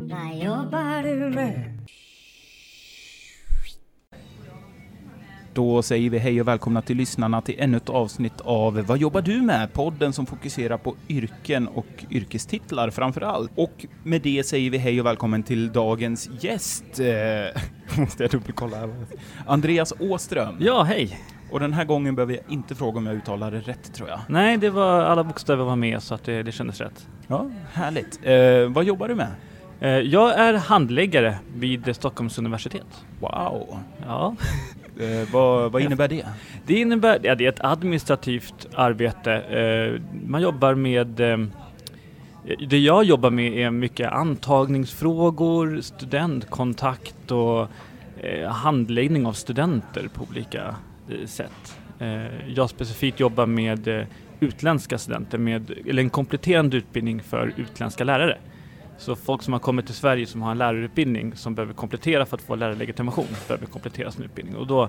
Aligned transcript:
Vad 0.00 0.44
jobbar 0.44 1.02
du 1.02 1.30
med? 1.30 1.78
Då 5.54 5.82
säger 5.82 6.10
vi 6.10 6.18
hej 6.18 6.40
och 6.40 6.48
välkomna 6.48 6.82
till 6.82 6.96
lyssnarna 6.96 7.42
till 7.42 7.54
ännu 7.58 7.76
ett 7.76 7.88
avsnitt 7.88 8.40
av 8.40 8.74
Vad 8.74 8.98
jobbar 8.98 9.22
du 9.22 9.42
med? 9.42 9.72
Podden 9.72 10.12
som 10.12 10.26
fokuserar 10.26 10.78
på 10.78 10.94
yrken 11.08 11.68
och 11.68 12.04
yrkestitlar 12.10 12.90
framför 12.90 13.20
allt. 13.20 13.50
Och 13.54 13.86
med 14.02 14.22
det 14.22 14.46
säger 14.46 14.70
vi 14.70 14.78
hej 14.78 15.00
och 15.00 15.06
välkommen 15.06 15.42
till 15.42 15.72
dagens 15.72 16.30
gäst. 16.40 17.00
Eh, 17.00 17.62
måste 18.00 18.22
jag 18.22 18.30
dubbelkolla 18.30 18.76
här. 18.76 18.94
Andreas 19.46 19.92
Åström. 20.00 20.56
Ja, 20.60 20.82
hej! 20.82 21.18
Och 21.50 21.60
den 21.60 21.72
här 21.72 21.84
gången 21.84 22.14
behöver 22.14 22.34
jag 22.34 22.42
inte 22.48 22.74
fråga 22.74 22.98
om 22.98 23.06
jag 23.06 23.16
uttalar 23.16 23.50
det 23.50 23.60
rätt 23.60 23.94
tror 23.94 24.08
jag. 24.08 24.20
Nej, 24.28 24.56
det 24.56 24.70
var 24.70 25.00
alla 25.00 25.24
bokstäver 25.24 25.64
var 25.64 25.76
med 25.76 26.02
så 26.02 26.14
att 26.14 26.24
det, 26.24 26.42
det 26.42 26.52
kändes 26.52 26.80
rätt. 26.80 27.08
Ja, 27.26 27.50
härligt. 27.72 28.20
Eh, 28.22 28.72
vad 28.72 28.84
jobbar 28.84 29.08
du 29.08 29.14
med? 29.14 29.28
Eh, 29.80 29.88
jag 29.88 30.38
är 30.38 30.54
handläggare 30.54 31.38
vid 31.56 31.96
Stockholms 31.96 32.38
universitet. 32.38 33.04
Wow. 33.20 33.78
Ja, 34.06 34.36
Eh, 35.00 35.32
vad, 35.32 35.72
vad 35.72 35.82
innebär 35.82 36.08
det? 36.08 36.26
det 36.66 36.74
innebär, 36.80 37.20
ja, 37.22 37.34
det 37.34 37.44
är 37.44 37.48
ett 37.48 37.64
administrativt 37.64 38.66
arbete. 38.74 39.32
Eh, 39.32 40.02
man 40.26 40.42
jobbar 40.42 40.74
med 40.74 41.20
eh, 41.20 41.38
det 42.68 42.78
jag 42.78 43.04
jobbar 43.04 43.30
med 43.30 43.52
är 43.52 43.70
mycket 43.70 44.12
antagningsfrågor, 44.12 45.80
studentkontakt 45.80 47.30
och 47.30 47.68
eh, 48.20 48.48
handläggning 48.48 49.26
av 49.26 49.32
studenter 49.32 50.08
på 50.14 50.26
olika 50.30 50.74
eh, 51.08 51.26
sätt. 51.26 51.78
Jag 52.46 52.70
specifikt 52.70 53.20
jobbar 53.20 53.46
med 53.46 54.06
utländska 54.40 54.98
studenter, 54.98 55.38
med, 55.38 55.70
eller 55.86 56.02
en 56.02 56.10
kompletterande 56.10 56.76
utbildning 56.76 57.22
för 57.22 57.52
utländska 57.56 58.04
lärare. 58.04 58.38
Så 58.98 59.16
folk 59.16 59.42
som 59.42 59.52
har 59.52 59.60
kommit 59.60 59.86
till 59.86 59.94
Sverige 59.94 60.26
som 60.26 60.42
har 60.42 60.50
en 60.50 60.58
lärarutbildning 60.58 61.36
som 61.36 61.54
behöver 61.54 61.74
komplettera 61.74 62.26
för 62.26 62.36
att 62.36 62.42
få 62.42 62.54
lärarlegitimation 62.54 63.26
behöver 63.48 63.66
komplettera 63.66 64.10
sin 64.10 64.24
utbildning 64.24 64.56
och 64.56 64.66
då 64.66 64.88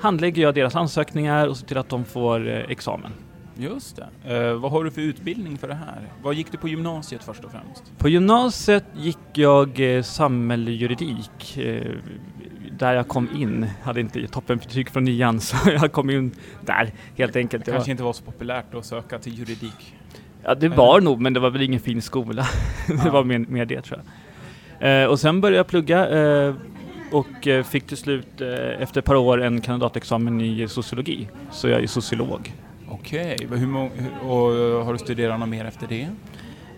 handlägger 0.00 0.42
jag 0.42 0.54
deras 0.54 0.76
ansökningar 0.76 1.48
och 1.48 1.56
ser 1.56 1.66
till 1.66 1.78
att 1.78 1.88
de 1.88 2.04
får 2.04 2.48
eh, 2.48 2.58
examen. 2.68 3.12
Just 3.56 3.96
det. 3.96 4.36
Eh, 4.36 4.54
vad 4.54 4.70
har 4.70 4.84
du 4.84 4.90
för 4.90 5.00
utbildning 5.00 5.58
för 5.58 5.68
det 5.68 5.74
här? 5.74 6.08
Vad 6.22 6.34
gick 6.34 6.52
du 6.52 6.58
på 6.58 6.68
gymnasiet 6.68 7.24
först 7.24 7.44
och 7.44 7.50
främst? 7.50 7.98
På 7.98 8.08
gymnasiet 8.08 8.84
gick 8.96 9.18
jag 9.32 9.96
eh, 9.96 10.02
samhällsjuridik. 10.02 11.56
Eh, 11.56 11.92
där 12.78 12.94
jag 12.94 13.08
kom 13.08 13.28
in, 13.36 13.66
hade 13.82 14.00
inte 14.00 14.26
toppenbetyg 14.26 14.90
från 14.90 15.04
nian 15.04 15.40
så 15.40 15.56
jag 15.70 15.92
kom 15.92 16.10
in 16.10 16.32
där 16.60 16.92
helt 17.16 17.36
enkelt. 17.36 17.64
Det 17.64 17.70
Jag 17.70 17.76
kanske 17.76 17.88
var, 17.88 17.92
inte 17.92 18.02
var 18.02 18.12
så 18.12 18.24
populärt 18.24 18.74
att 18.74 18.84
söka 18.84 19.18
till 19.18 19.38
juridik. 19.38 19.94
Ja, 20.44 20.54
det 20.54 20.68
var 20.68 21.00
nog, 21.00 21.20
men 21.20 21.32
det 21.32 21.40
var 21.40 21.50
väl 21.50 21.62
ingen 21.62 21.80
fin 21.80 22.02
skola. 22.02 22.46
det 23.04 23.10
var 23.10 23.24
mer, 23.24 23.38
mer 23.38 23.64
det 23.64 23.80
tror 23.82 24.00
jag. 24.00 24.06
Eh, 24.80 25.06
och 25.06 25.20
sen 25.20 25.40
började 25.40 25.56
jag 25.56 25.66
plugga 25.66 26.08
eh, 26.08 26.54
och 27.14 27.46
eh, 27.46 27.64
fick 27.64 27.86
till 27.86 27.96
slut 27.96 28.40
eh, 28.40 28.82
efter 28.82 28.98
ett 28.98 29.04
par 29.04 29.14
år 29.14 29.42
en 29.42 29.60
kandidatexamen 29.60 30.40
i 30.40 30.68
sociologi. 30.68 31.28
Så 31.50 31.68
jag 31.68 31.82
är 31.82 31.86
sociolog. 31.86 32.52
Okej, 32.88 33.36
okay. 33.46 33.66
och 34.22 34.54
eh, 34.54 34.84
har 34.84 34.92
du 34.92 34.98
studerat 34.98 35.40
något 35.40 35.48
mer 35.48 35.64
efter 35.64 35.86
det? 35.86 36.08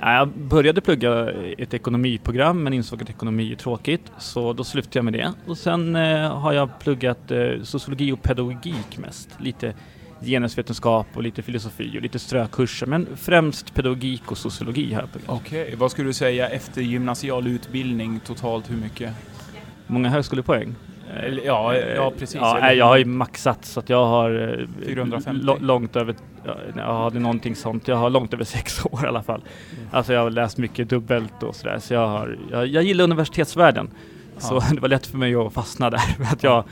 Ja, 0.01 0.13
Jag 0.13 0.29
började 0.29 0.81
plugga 0.81 1.31
ett 1.59 1.75
ekonomiprogram 1.75 2.63
men 2.63 2.73
insåg 2.73 3.03
att 3.03 3.11
ekonomi 3.11 3.53
är 3.53 3.57
tråkigt 3.57 4.13
så 4.19 4.53
då 4.53 4.65
slutade 4.65 4.99
jag 4.99 5.05
med 5.05 5.13
det. 5.13 5.33
Och 5.47 5.59
sen 5.59 5.95
har 6.31 6.53
jag 6.53 6.79
pluggat 6.79 7.33
sociologi 7.63 8.13
och 8.13 8.23
pedagogik 8.23 8.99
mest. 8.99 9.29
Lite 9.39 9.75
genusvetenskap 10.21 11.07
och 11.15 11.23
lite 11.23 11.43
filosofi 11.43 11.99
och 11.99 12.03
lite 12.03 12.19
strökurser 12.19 12.87
men 12.87 13.07
främst 13.17 13.75
pedagogik 13.75 14.31
och 14.31 14.39
sociologi 14.39 14.93
jag 14.93 15.13
pluggat. 15.13 15.31
Okej, 15.31 15.75
vad 15.79 15.91
skulle 15.91 16.09
du 16.09 16.13
säga 16.13 16.49
efter 16.49 16.83
gymnasial 16.83 17.47
utbildning 17.47 18.21
totalt 18.27 18.71
hur 18.71 18.77
mycket? 18.77 19.13
Många 19.87 20.09
högskolepoäng. 20.09 20.75
Eh, 21.15 21.25
Eller, 21.25 21.43
ja, 21.45 21.77
ja, 21.77 22.13
precis. 22.19 22.35
Ja, 22.41 22.73
jag 22.73 22.85
har 22.87 22.97
ju 22.97 23.05
maxat 23.05 23.65
så 23.65 23.81
att 23.81 23.89
jag 23.89 24.07
har 24.07 24.59
eh, 24.83 24.87
450. 24.87 25.31
lo- 25.45 25.59
långt 25.61 25.97
över, 25.97 26.15
ja, 26.77 27.03
hade 27.03 27.19
någonting 27.19 27.57
sånt, 27.57 27.89
jag 27.89 27.97
har 27.97 28.11
långt 28.11 28.35
över 28.35 28.45
sex 28.57 28.85
år 28.87 29.05
i 29.05 29.07
alla 29.09 29.23
fall. 29.23 29.45
Alltså 29.91 30.13
jag 30.13 30.21
har 30.21 30.31
läst 30.31 30.59
mycket 30.59 30.89
dubbelt 30.89 31.43
och 31.43 31.57
sådär 31.57 31.79
så 31.79 31.95
jag 31.95 32.09
har, 32.09 32.39
jag, 32.51 32.67
jag 32.67 32.83
gillar 32.83 33.05
universitetsvärlden. 33.05 33.91
Så 34.39 34.55
Ja. 34.55 34.63
det 34.75 34.81
var 34.81 34.89
lätt 34.89 35.07
för 35.07 35.19
mig 35.19 35.35
att 35.35 35.53
fastna 35.53 35.91
där 35.91 35.99
för 36.17 36.25
att 36.25 36.43
jag 36.43 36.65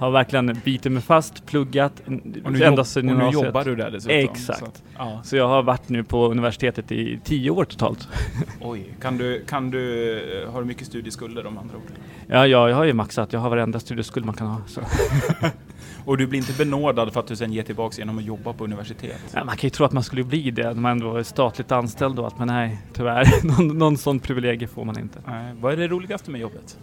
har 0.00 0.10
verkligen 0.10 0.60
bitit 0.64 0.92
mig 0.92 1.02
fast, 1.02 1.46
pluggat 1.46 2.02
Och 2.44 2.52
nu, 2.52 2.64
ända 2.64 2.84
sedan 2.84 3.08
och 3.08 3.16
nu 3.16 3.24
gymnasiet. 3.24 3.44
jobbar 3.44 3.64
du 3.64 3.76
där 3.76 3.90
dessutom. 3.90 4.16
Exakt. 4.18 4.58
Så, 4.58 4.64
att- 4.64 4.82
ja. 4.98 5.20
Så 5.24 5.36
jag 5.36 5.48
har 5.48 5.62
varit 5.62 5.88
nu 5.88 6.04
på 6.04 6.28
universitetet 6.28 6.92
i 6.92 7.20
tio 7.24 7.50
år 7.50 7.64
totalt. 7.64 8.08
Oj, 8.60 8.84
kan 9.00 9.18
du, 9.18 9.44
kan 9.48 9.70
du, 9.70 10.12
eh, 10.42 10.52
har 10.52 10.60
du 10.60 10.66
mycket 10.66 10.86
studieskulder 10.86 11.46
om 11.46 11.58
andra 11.58 11.76
ord? 11.76 11.82
Ja, 12.26 12.46
ja, 12.46 12.68
jag 12.68 12.76
har 12.76 12.84
ju 12.84 12.92
maxat, 12.92 13.32
jag 13.32 13.40
har 13.40 13.50
varenda 13.50 13.80
studieskuld 13.80 14.26
man 14.26 14.34
kan 14.34 14.46
ha. 14.46 14.60
Och 16.04 16.18
du 16.18 16.26
blir 16.26 16.38
inte 16.38 16.52
benådad 16.64 17.12
för 17.12 17.20
att 17.20 17.26
du 17.26 17.36
sen 17.36 17.52
ger 17.52 17.62
tillbaks 17.62 17.98
genom 17.98 18.18
att 18.18 18.24
jobba 18.24 18.52
på 18.52 18.64
universitet? 18.64 19.20
Ja, 19.34 19.44
man 19.44 19.56
kan 19.56 19.66
ju 19.66 19.70
tro 19.70 19.86
att 19.86 19.92
man 19.92 20.02
skulle 20.02 20.24
bli 20.24 20.50
det 20.50 20.62
när 20.64 20.74
man 20.80 20.92
ändå 20.92 21.16
är 21.16 21.22
statligt 21.22 21.72
anställd 21.72 22.16
då, 22.16 22.26
att 22.26 22.38
men 22.38 22.48
nej, 22.48 22.78
tyvärr, 22.92 23.26
någon, 23.46 23.78
någon 23.78 23.96
sån 23.96 24.18
privilegie 24.20 24.68
får 24.68 24.84
man 24.84 24.98
inte. 24.98 25.18
Nej. 25.26 25.54
Vad 25.60 25.72
är 25.72 25.76
det 25.76 25.88
roligaste 25.88 26.30
med 26.30 26.40
jobbet? 26.40 26.78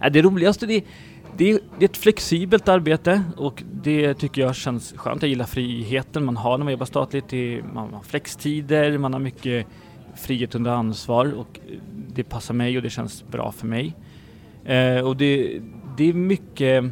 Ja, 0.00 0.10
det 0.10 0.22
roligaste 0.22 0.66
det, 0.66 0.84
det, 1.36 1.50
är- 1.50 1.60
det 1.78 1.84
är 1.84 1.88
ett 1.88 1.96
flexibelt 1.96 2.68
arbete 2.68 3.22
och 3.36 3.62
det 3.82 4.14
tycker 4.14 4.42
jag 4.42 4.56
känns 4.56 4.92
skönt. 4.96 5.22
Jag 5.22 5.28
gillar 5.28 5.44
friheten 5.46 6.24
man 6.24 6.36
har 6.36 6.58
när 6.58 6.64
man 6.64 6.72
jobbar 6.72 6.86
statligt. 6.86 7.24
Det 7.28 7.62
man 7.74 7.94
har 7.94 8.02
flextider, 8.02 8.98
man 8.98 9.12
har 9.12 9.20
mycket 9.20 9.66
frihet 10.16 10.54
under 10.54 10.70
ansvar 10.70 11.32
och 11.32 11.60
det 12.14 12.24
passar 12.24 12.54
mig 12.54 12.76
och 12.76 12.82
det 12.82 12.90
känns 12.90 13.24
bra 13.28 13.52
för 13.52 13.66
mig. 13.66 13.94
Eh, 14.64 15.06
och 15.06 15.16
det, 15.16 15.60
det 15.96 16.08
är 16.08 16.12
mycket, 16.12 16.84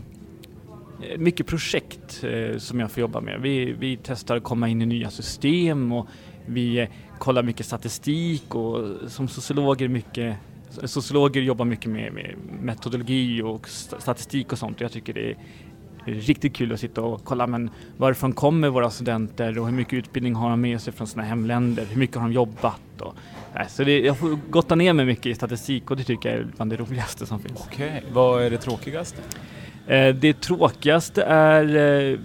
mycket 1.19 1.47
projekt 1.47 2.25
eh, 2.25 2.59
som 2.59 2.81
jag 2.81 2.91
får 2.91 3.00
jobba 3.00 3.21
med. 3.21 3.41
Vi, 3.41 3.72
vi 3.72 3.98
testar 4.03 4.37
att 4.37 4.43
komma 4.43 4.69
in 4.69 4.82
i 4.82 4.87
nya 4.87 5.10
system 5.10 5.93
och 5.93 6.06
vi 6.47 6.78
eh, 6.81 6.88
kollar 7.19 7.43
mycket 7.43 7.66
statistik 7.66 8.54
och 8.54 8.84
som 9.10 9.28
sociologer 9.28 9.88
mycket 9.88 10.37
Sociologer 10.70 11.40
jobbar 11.40 11.64
mycket 11.64 11.90
med, 11.90 12.12
med 12.12 12.34
metodologi 12.62 13.42
och 13.42 13.66
st- 13.66 13.96
statistik 14.00 14.52
och 14.52 14.58
sånt 14.58 14.76
och 14.76 14.82
jag 14.82 14.92
tycker 14.92 15.12
det 15.14 15.30
är 15.30 15.36
riktigt 16.04 16.54
kul 16.56 16.72
att 16.72 16.80
sitta 16.80 17.00
och 17.02 17.24
kolla 17.24 17.46
men 17.46 17.70
varifrån 17.96 18.32
kommer 18.32 18.68
våra 18.68 18.90
studenter 18.90 19.58
och 19.58 19.66
hur 19.66 19.72
mycket 19.74 19.92
utbildning 19.92 20.34
har 20.34 20.50
de 20.50 20.60
med 20.60 20.80
sig 20.80 20.92
från 20.92 21.06
sina 21.06 21.22
hemländer, 21.22 21.84
hur 21.90 21.96
mycket 21.98 22.16
har 22.16 22.22
de 22.22 22.32
jobbat 22.32 23.00
och 23.00 23.14
så 23.68 23.84
det, 23.84 24.00
jag 24.00 24.18
får 24.18 24.38
gotta 24.50 24.74
ner 24.74 24.92
mig 24.92 25.06
mycket 25.06 25.26
i 25.26 25.34
statistik 25.34 25.90
och 25.90 25.96
det 25.96 26.04
tycker 26.04 26.28
jag 26.28 26.38
är 26.38 26.46
bland 26.56 26.70
det 26.72 26.76
roligaste 26.76 27.26
som 27.26 27.40
finns. 27.40 27.60
Okej, 27.66 28.04
vad 28.12 28.42
är 28.42 28.50
det 28.50 28.58
tråkigaste? 28.58 29.22
Eh, 29.86 30.14
det 30.14 30.40
tråkigaste 30.40 31.22
är 31.22 31.76
eh, 32.12 32.18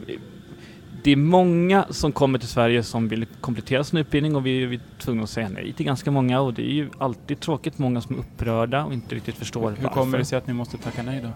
det 1.03 1.11
är 1.11 1.15
många 1.15 1.85
som 1.89 2.11
kommer 2.11 2.39
till 2.39 2.47
Sverige 2.47 2.83
som 2.83 3.07
vill 3.07 3.25
komplettera 3.41 3.83
sin 3.83 3.99
utbildning 3.99 4.35
och 4.35 4.45
vi, 4.45 4.63
är 4.63 4.79
tvungna 4.99 5.23
att 5.23 5.29
säga 5.29 5.49
nej 5.49 5.73
till 5.73 5.85
ganska 5.85 6.11
många 6.11 6.41
och 6.41 6.53
det 6.53 6.61
är 6.61 6.73
ju 6.73 6.89
alltid 6.97 7.39
tråkigt, 7.39 7.77
många 7.77 8.01
som 8.01 8.15
är 8.15 8.19
upprörda 8.19 8.85
och 8.85 8.93
inte 8.93 9.15
riktigt 9.15 9.35
förstår 9.35 9.61
Hur 9.61 9.69
varför. 9.69 9.89
kommer 9.89 10.17
det 10.17 10.25
sig 10.25 10.37
att 10.37 10.47
ni 10.47 10.53
måste 10.53 10.77
tacka 10.77 11.03
nej 11.03 11.21
då? 11.23 11.29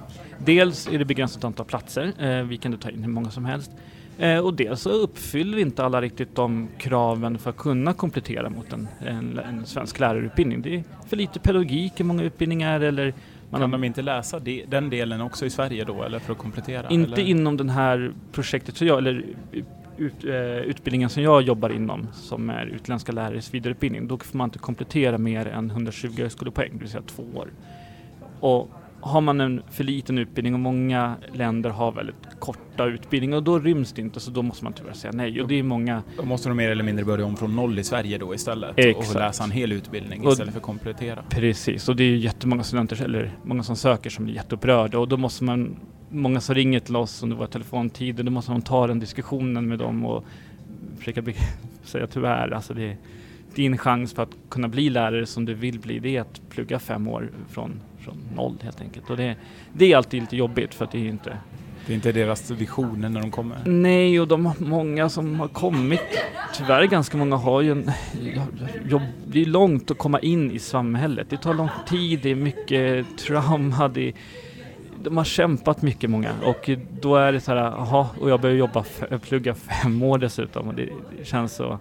Dels 0.46 0.88
är 0.88 1.00
det 1.00 1.06
begränsat 1.06 1.44
antal 1.44 1.66
platser, 1.66 2.14
eh, 2.20 2.44
vi 2.44 2.58
kan 2.58 2.74
inte 2.74 2.84
ta 2.84 2.90
in 2.90 3.04
hur 3.04 3.12
många 3.12 3.32
som 3.32 3.46
helst. 3.46 3.72
Eh, 4.20 4.40
och 4.40 4.54
dels 4.54 4.82
så 4.82 4.90
uppfyller 4.90 5.58
inte 5.58 5.84
alla 5.84 6.02
riktigt 6.02 6.36
de 6.36 6.68
kraven 6.78 7.38
för 7.38 7.50
att 7.50 7.58
kunna 7.58 7.94
komplettera 7.94 8.50
mot 8.50 8.74
en, 8.74 8.88
en, 9.00 9.40
en 9.40 9.66
svensk 9.66 10.00
lärarutbildning. 10.00 10.62
Det 10.62 10.76
är 10.76 10.84
för 11.08 11.18
lite 11.18 11.40
pedagogik 11.40 12.00
i 12.00 12.04
många 12.04 12.24
utbildningar 12.24 12.80
eller 12.80 13.14
man 13.50 13.62
Kan 13.62 13.72
de 13.72 13.84
inte 13.84 14.02
läsa 14.02 14.40
de, 14.40 14.66
den 14.68 14.90
delen 14.90 15.22
också 15.22 15.46
i 15.46 15.50
Sverige 15.50 15.84
då, 15.84 16.04
eller 16.04 16.20
för 16.20 16.32
att 16.32 16.38
komplettera? 16.38 16.90
Inte 16.90 17.14
eller? 17.14 17.30
inom 17.30 17.58
den 17.58 17.70
här 17.70 18.14
projektet, 18.32 18.78
så 18.78 18.86
jag, 18.86 18.98
eller 18.98 19.24
ut, 19.98 20.26
eh, 20.26 20.58
utbildningen 20.58 21.10
som 21.10 21.24
jag 21.24 21.42
jobbar 21.42 21.70
inom, 21.70 22.08
som 22.14 22.50
är 22.50 22.66
utländska 22.66 23.12
lärares 23.12 23.54
vidareutbildning. 23.54 24.08
Då 24.08 24.18
får 24.18 24.38
man 24.38 24.48
inte 24.48 24.60
komplettera 24.60 25.18
mer 25.18 25.46
än 25.46 25.72
120 25.72 26.14
högskolepoäng, 26.18 26.70
det 26.74 26.80
vill 26.80 26.90
säga 26.90 27.04
två 27.08 27.24
år. 27.36 27.50
Och 28.40 28.70
har 29.02 29.22
man 29.22 29.42
en 29.42 29.62
för 29.72 29.84
liten 29.84 30.18
utbildning 30.18 30.54
och 30.54 30.60
många 30.60 31.16
länder 31.34 31.70
har 31.70 31.92
väldigt 31.92 32.16
korta 32.40 32.86
utbildningar 32.86 33.38
och 33.38 33.44
då 33.44 33.60
ryms 33.60 33.94
det 33.94 34.02
inte 34.02 34.20
så 34.20 34.32
då 34.32 34.42
måste 34.42 34.64
man 34.64 34.74
tyvärr 34.74 34.94
säga 34.94 35.12
nej. 35.16 35.42
Och 35.42 35.48
det 35.48 35.60
är 35.60 35.64
många 35.64 36.04
Då 36.18 36.26
måste 36.26 36.50
de 36.50 36.58
mer 36.58 36.70
eller 36.72 36.84
mindre 36.84 37.06
börja 37.06 37.26
om 37.26 37.36
från 37.38 37.56
noll 37.56 37.80
i 37.80 37.84
Sverige 37.84 38.18
då 38.18 38.36
istället 38.36 38.72
och 38.72 38.80
Exakt. 38.80 39.14
läsa 39.14 39.44
en 39.44 39.52
hel 39.52 39.72
utbildning 39.72 40.26
Och- 40.26 40.32
istället 40.32 40.54
för 40.54 40.60
att 40.60 40.66
komplettera. 40.66 41.24
Precis, 41.30 41.90
och 41.90 41.96
det 41.96 42.04
är 42.04 42.08
ju 42.10 42.18
jättemånga 42.18 42.64
studenter, 42.64 43.04
eller 43.04 43.32
många 43.44 43.64
som 43.64 43.76
söker 43.76 44.10
som 44.10 44.26
blir 44.26 44.36
jätteupprörda 44.36 45.00
och 45.00 45.08
då 45.08 45.18
måste 45.18 45.44
man, 45.44 45.76
många 46.10 46.40
som 46.42 46.56
ringer 46.56 46.80
till 46.80 46.96
oss 46.96 47.24
under 47.24 47.36
våra 47.36 47.48
telefontider, 47.48 48.24
då 48.24 48.32
måste 48.32 48.52
man 48.52 48.62
ta 48.62 48.88
den 48.88 49.00
diskussionen 49.00 49.68
med 49.68 49.80
dem 49.80 50.06
och 50.06 50.26
försöka 50.98 51.24
säga 51.84 52.08
tyvärr, 52.08 52.52
alltså 52.52 52.74
det 52.74 52.84
är 52.92 52.98
din 53.56 53.78
chans 53.78 54.14
för 54.14 54.24
att 54.24 54.38
kunna 54.50 54.68
bli 54.68 54.90
lärare 54.90 55.26
som 55.26 55.46
du 55.46 55.54
vill 55.54 55.80
bli, 55.80 56.00
det 56.00 56.16
är 56.18 56.22
att 56.22 56.42
plugga 56.50 56.80
fem 56.80 57.08
år 57.08 57.32
från, 57.50 57.82
från 58.08 58.36
noll 58.36 58.58
helt 58.64 58.82
enkelt. 58.82 59.10
Och 59.10 59.18
det, 59.18 59.36
det 59.74 59.92
är 59.92 59.98
alltid 59.98 60.22
lite 60.22 60.38
jobbigt 60.38 60.74
för 60.74 60.86
att 60.86 60.92
det 60.92 60.98
är 60.98 61.10
inte 61.10 61.38
Det 61.86 61.94
är 61.94 61.96
inte 61.96 62.12
deras 62.12 62.52
visioner 62.52 63.10
när 63.10 63.22
de 63.22 63.32
kommer. 63.32 63.58
Nej, 63.66 64.20
och 64.20 64.28
de 64.28 64.54
många 64.60 65.10
som 65.10 65.40
har 65.40 65.48
kommit, 65.48 66.02
tyvärr 66.54 66.84
ganska 66.84 67.18
många 67.18 67.36
har 67.36 67.62
ju 67.62 67.72
en 67.72 67.92
jobb, 68.86 69.02
det 69.28 69.42
är 69.42 69.46
långt 69.46 69.92
att 69.92 69.98
komma 69.98 70.20
in 70.20 70.52
i 70.52 70.60
samhället. 70.60 71.28
Det 71.30 71.38
tar 71.38 71.54
lång 71.54 71.70
tid, 71.88 72.20
det 72.24 72.32
är 72.32 72.36
mycket 72.36 73.18
trauma, 73.18 73.88
det 73.88 74.08
är, 74.08 74.14
de 75.04 75.18
har 75.18 75.24
kämpat 75.24 75.82
mycket 75.82 76.10
många 76.10 76.32
och 76.44 76.70
då 77.02 77.16
är 77.16 77.32
det 77.32 77.40
så 77.40 77.52
här, 77.52 77.58
jaha, 77.58 78.08
och 78.20 78.30
jag 78.30 78.42
börjar 78.42 78.56
jobba, 78.56 78.86
plugga 79.22 79.56
fem 79.56 80.04
år 80.04 80.18
dessutom 80.18 80.68
och 80.68 80.74
det, 80.74 80.90
det 81.18 81.26
känns 81.26 81.56
så, 81.56 81.80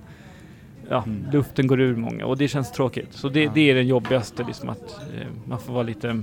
ja, 0.88 1.03
Mm. 1.06 1.31
luften 1.33 1.67
går 1.67 1.81
ur 1.81 1.97
många 1.97 2.27
och 2.27 2.37
det 2.37 2.49
känns 2.49 2.73
tråkigt. 2.73 3.09
Så 3.11 3.29
det, 3.29 3.43
Ja. 3.43 3.50
det 3.55 3.71
är 3.71 3.75
det 3.75 3.83
jobbigaste, 3.83 4.44
liksom 4.44 4.69
att 4.69 5.00
eh, 5.21 5.27
man 5.44 5.59
får 5.61 5.73
vara 5.73 5.83
lite 5.83 6.23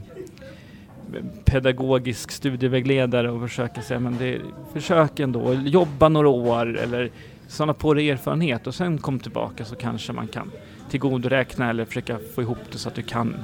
pedagogisk 1.46 2.32
studievägledare 2.32 3.32
och 3.32 3.42
försöka 3.50 3.82
säga, 3.82 4.00
men 4.00 4.18
det, 4.18 4.42
försök 4.74 5.20
ändå, 5.20 5.54
jobba 5.54 6.10
några 6.10 6.30
år 6.30 6.78
eller 6.78 7.10
samla 7.48 7.74
på 7.74 7.94
dig 7.94 8.10
erfarenhet 8.10 8.68
och 8.68 8.76
sen 8.76 8.98
kom 8.98 9.20
tillbaka 9.20 9.66
så 9.66 9.76
kanske 9.76 10.14
man 10.14 10.28
kan 10.28 10.52
tillgodoräkna 10.90 11.70
eller 11.70 11.86
försöka 11.86 12.18
få 12.36 12.42
ihop 12.42 12.58
det 12.72 12.78
så 12.78 12.90
att 12.90 12.96
du 12.96 13.02
kan 13.02 13.36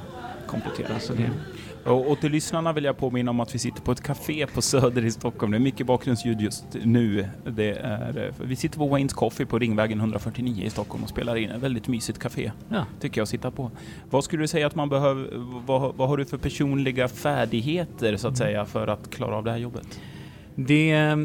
komplettera. 0.47 0.99
Så 0.99 1.13
det, 1.13 1.29
Och, 1.85 2.11
och 2.11 2.19
till 2.19 2.31
lyssnarna 2.31 2.73
vill 2.73 2.83
jag 2.83 2.97
påminna 2.97 3.31
om 3.31 3.39
att 3.39 3.55
vi 3.55 3.59
sitter 3.59 3.81
på 3.81 3.91
ett 3.91 4.01
café 4.01 4.47
på 4.47 4.61
Söder 4.61 5.05
i 5.05 5.11
Stockholm. 5.11 5.51
Det 5.51 5.57
är 5.57 5.59
mycket 5.59 5.87
bakgrundsljud 5.87 6.41
just 6.41 6.65
nu. 6.83 7.27
Det 7.47 7.71
är, 7.71 8.17
eh, 8.17 8.45
vi 8.45 8.55
sitter 8.55 8.77
på 8.77 8.87
Waynes 8.87 9.13
Coffee 9.13 9.45
på 9.45 9.59
Ringvägen 9.59 9.99
149 9.99 10.65
i 10.65 10.69
Stockholm 10.69 11.03
och 11.03 11.09
spelar 11.09 11.35
in. 11.35 11.49
Ett 11.49 11.61
väldigt 11.61 11.87
mysigt 11.87 12.19
café, 12.19 12.51
ja. 12.69 12.85
tycker 12.99 13.21
jag 13.21 13.23
att 13.23 13.29
sitta 13.29 13.51
på. 13.51 13.71
Vad 14.09 14.23
skulle 14.23 14.43
du 14.43 14.47
säga 14.47 14.67
att 14.67 14.75
man 14.75 14.89
behöver, 14.89 15.27
vad, 15.65 15.95
vad 15.95 16.09
har 16.09 16.17
du 16.17 16.25
för 16.25 16.37
personliga 16.37 17.07
färdigheter 17.07 18.17
så 18.17 18.27
att 18.27 18.37
säga 18.37 18.65
för 18.65 18.87
att 18.87 19.09
klara 19.09 19.35
av 19.35 19.43
det 19.43 19.51
här 19.51 19.57
jobbet? 19.57 19.99
Det 20.55 21.15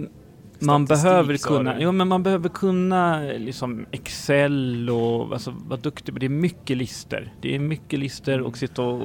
man 0.59 0.87
Statistik, 0.87 1.11
behöver 1.11 1.37
kunna, 1.37 1.81
jo 1.81 1.93
men 1.93 2.09
man 2.09 2.23
behöver 2.23 2.49
kunna 2.49 3.21
liksom 3.21 3.87
Excel 3.91 4.91
och 4.91 5.33
alltså 5.33 5.55
vara 5.69 5.81
duktig 5.81 6.15
på 6.15 6.21
det. 6.21 6.27
är 6.27 6.31
mycket 6.31 6.77
lister. 6.77 7.33
Det 7.41 7.55
är 7.55 7.59
mycket 7.59 7.99
lister 7.99 8.41
och 8.41 8.59
sitta 8.59 8.83
och 8.83 9.03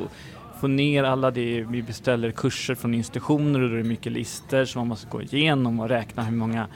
få 0.60 0.68
ner 0.68 1.04
alla 1.04 1.32
det. 1.32 1.62
Vi 1.70 1.82
beställer 1.84 2.32
kurser 2.32 2.76
från 2.76 2.94
institutioner 2.94 3.62
och 3.62 3.70
då 3.70 3.76
är 3.76 3.78
det 3.78 3.84
mycket 3.90 4.12
lister 4.12 4.66
som 4.66 4.80
man 4.80 4.88
måste 4.88 5.08
gå 5.10 5.22
igenom 5.22 5.80
och 5.80 5.90
räkna 5.90 6.24
hur 6.24 6.36
många 6.38 6.68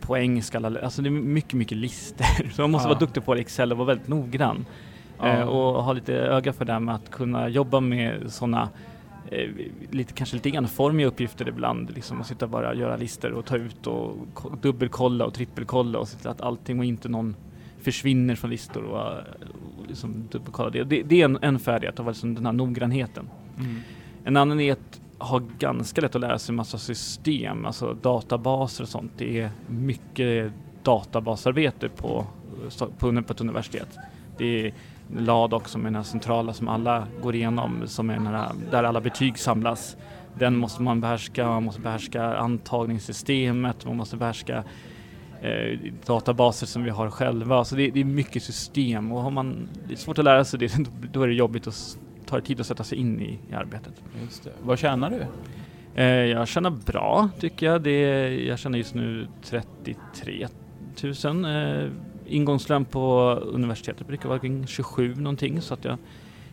poäng 0.00 0.42
ska 0.42 0.58
alla, 0.58 0.80
alltså 0.80 1.02
det 1.02 1.08
är 1.08 1.10
mycket, 1.10 1.52
mycket 1.54 1.78
lister. 1.78 2.50
Så 2.54 2.62
man 2.62 2.70
måste 2.70 2.84
Ja. 2.84 2.88
vara 2.88 2.98
duktig 2.98 3.24
på 3.24 3.34
Excel 3.34 3.72
och 3.72 3.78
vara 3.78 3.86
väldigt 3.86 4.08
noggrann. 4.08 4.66
Ja. 5.18 5.26
Eh, 5.28 5.42
och 5.48 5.84
ha 5.84 5.92
lite 5.92 6.14
öga 6.14 6.52
för 6.52 6.64
det 6.64 6.72
här 6.72 6.80
med 6.80 6.94
att 6.94 7.10
kunna 7.10 7.48
jobba 7.48 7.80
med 7.80 8.32
sådana 8.32 8.68
eh, 9.30 9.48
lite, 9.90 10.12
kanske 10.12 10.36
lite 10.36 10.48
enformiga 10.50 11.06
uppgifter 11.06 11.48
ibland. 11.48 11.90
Liksom 11.94 12.20
att 12.20 12.26
sitta 12.26 12.46
bara 12.46 12.68
och 12.68 12.76
göra 12.76 12.96
listor 12.96 13.30
och 13.32 13.44
ta 13.44 13.56
ut 13.56 13.86
och 13.86 14.16
ko- 14.34 14.52
dubbelkolla 14.62 15.24
och 15.26 15.34
trippelkolla 15.34 15.98
och 15.98 16.08
se 16.08 16.18
till 16.18 16.28
att 16.28 16.40
allting 16.40 16.78
och 16.78 16.84
inte 16.84 17.08
någon 17.08 17.36
försvinner 17.82 18.34
från 18.34 18.50
listor 18.50 18.82
och, 18.84 19.12
liksom 19.90 20.28
dubbelkolla 20.30 20.70
det. 20.70 20.84
Det, 20.84 21.02
det 21.02 21.20
är 21.20 21.24
en, 21.24 21.38
en 21.42 21.58
färdighet, 21.58 21.94
att 21.94 22.04
vara 22.04 22.12
liksom 22.12 22.34
den 22.34 22.46
här 22.46 22.52
noggrannheten. 22.52 23.28
Mm. 23.58 23.80
En 24.24 24.36
annan 24.36 24.60
är 24.60 24.72
att 24.72 25.00
ha 25.18 25.40
ganska 25.58 26.00
lätt 26.00 26.14
att 26.14 26.20
lära 26.20 26.38
sig 26.38 26.54
massa 26.54 26.78
system, 26.78 27.66
alltså 27.66 27.96
databaser 28.02 28.84
och 28.84 28.88
sånt. 28.88 29.12
Det 29.16 29.40
är 29.40 29.50
mycket 29.66 30.52
databasarbete 30.82 31.88
på, 31.88 32.26
på, 32.98 33.22
på 33.22 33.32
ett 33.32 33.40
universitet. 33.40 33.98
Det 34.38 34.66
är 34.66 34.74
LADOC 35.18 35.68
som 35.68 35.80
är 35.80 35.84
den 35.84 35.94
här 35.94 36.02
centrala 36.02 36.52
som 36.52 36.68
alla 36.68 37.06
går 37.22 37.34
igenom, 37.34 37.82
som 37.86 38.10
är 38.10 38.14
den 38.14 38.26
här, 38.26 38.50
där 38.70 38.84
alla 38.84 39.00
betyg 39.00 39.38
samlas. 39.38 39.96
Den 40.38 40.56
måste 40.56 40.82
man 40.82 41.00
behärska, 41.00 41.46
man 41.46 41.62
måste 41.64 41.80
behärska 41.80 42.36
antagningssystemet, 42.36 43.86
man 43.86 43.96
måste 43.96 44.16
behärska 44.16 44.64
eh, 45.42 45.78
databaser 46.06 46.66
som 46.66 46.84
vi 46.84 46.90
har 46.90 47.10
själva. 47.10 47.64
Så 47.64 47.76
det, 47.76 47.90
det 47.90 48.00
är 48.00 48.04
mycket 48.04 48.42
system 48.42 49.12
och 49.12 49.22
har 49.22 49.30
man 49.30 49.68
det 49.88 49.92
är 49.94 49.96
svårt 49.96 50.18
att 50.18 50.24
lära 50.24 50.44
sig 50.44 50.58
det, 50.58 50.72
då 51.12 51.22
är 51.22 51.26
det 51.28 51.34
jobbigt 51.34 51.66
att 51.66 51.74
s- 51.74 51.98
ta 52.26 52.36
det 52.36 52.42
tid 52.42 52.60
att 52.60 52.66
sätta 52.66 52.84
sig 52.84 52.98
in 52.98 53.20
i, 53.20 53.38
i 53.50 53.54
arbetet. 53.54 53.92
Just 54.22 54.44
det. 54.44 54.50
Vad 54.62 54.78
tjänar 54.78 55.10
du? 55.10 55.26
Eh, 56.02 56.04
jag 56.06 56.48
tjänar 56.48 56.70
bra 56.70 57.28
tycker 57.40 57.66
jag. 57.66 57.82
Det 57.82 58.28
jag 58.44 58.58
tjänar 58.58 58.78
just 58.78 58.94
nu 58.94 59.26
33 59.44 60.46
000. 61.24 61.44
Eh, 61.44 61.88
ingångslön 62.26 62.84
på 62.84 63.30
universitetet 63.52 64.06
brukar 64.06 64.28
vara 64.28 64.38
kring 64.38 64.66
27 64.66 65.14
någonting 65.14 65.60
så 65.60 65.74
att 65.74 65.84
jag, 65.84 65.98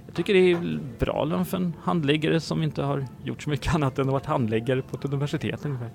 jag 0.06 0.16
tycker 0.16 0.34
det 0.34 0.52
är 0.52 0.80
bra 1.00 1.24
lön 1.24 1.46
för 1.46 1.58
en 1.58 1.74
handläggare 1.84 2.40
som 2.40 2.64
inte 2.64 2.84
har 2.84 3.06
gjort 3.24 3.44
så 3.44 3.50
mycket 3.50 3.76
annat 3.76 4.00
än 4.00 4.06
att 4.08 4.12
varit 4.12 4.26
handläggare 4.26 4.82
på 4.82 4.98
ett 4.98 5.06
universitet 5.06 5.66
ungefär. 5.66 5.90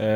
Eh, 0.00 0.06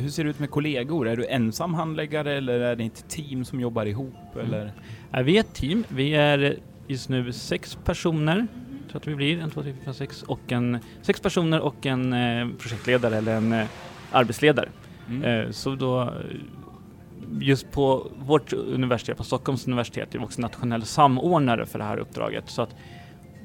hur 0.00 0.08
ser 0.08 0.24
det 0.24 0.30
ut 0.30 0.38
med 0.38 0.50
kollegor? 0.50 1.08
Är 1.08 1.16
du 1.16 1.26
ensam 1.26 1.74
handläggare 1.74 2.32
eller 2.32 2.60
är 2.60 2.76
det 2.76 2.84
ett 2.84 3.08
team 3.08 3.44
som 3.44 3.60
jobbar 3.60 3.86
ihop? 3.86 4.36
Eller? 4.40 4.72
Eh, 5.12 5.22
vi 5.22 5.36
är 5.36 5.40
ett 5.40 5.54
team. 5.54 5.84
Vi 5.88 6.14
är 6.14 6.56
just 6.86 7.08
nu 7.08 7.32
sex 7.32 7.78
personer. 7.84 8.46
Tror 8.90 9.00
att 9.00 9.06
vi 9.06 9.14
blir. 9.14 9.38
En, 9.40 9.50
två, 9.50 9.62
tre, 9.62 9.74
fyra, 9.84 9.94
sex. 9.94 10.22
Och 10.22 10.52
en, 10.52 10.78
sex 11.02 11.20
personer 11.20 11.60
och 11.60 11.86
en 11.86 12.12
eh, 12.12 12.48
projektledare 12.58 13.16
eller 13.16 13.36
en 13.36 13.52
eh, 13.52 13.66
arbetsledare. 14.12 14.68
Mm. 15.08 15.22
Eh, 15.22 15.50
så 15.50 15.74
då, 15.74 16.12
just 17.40 17.70
på 17.70 18.06
vårt 18.18 18.52
universitet, 18.52 19.16
på 19.16 19.24
Stockholms 19.24 19.66
universitet, 19.66 20.14
är 20.14 20.18
vi 20.18 20.24
också 20.24 20.40
nationell 20.40 20.82
samordnare 20.82 21.66
för 21.66 21.78
det 21.78 21.84
här 21.84 21.98
uppdraget. 21.98 22.44
Så 22.46 22.62
att 22.62 22.74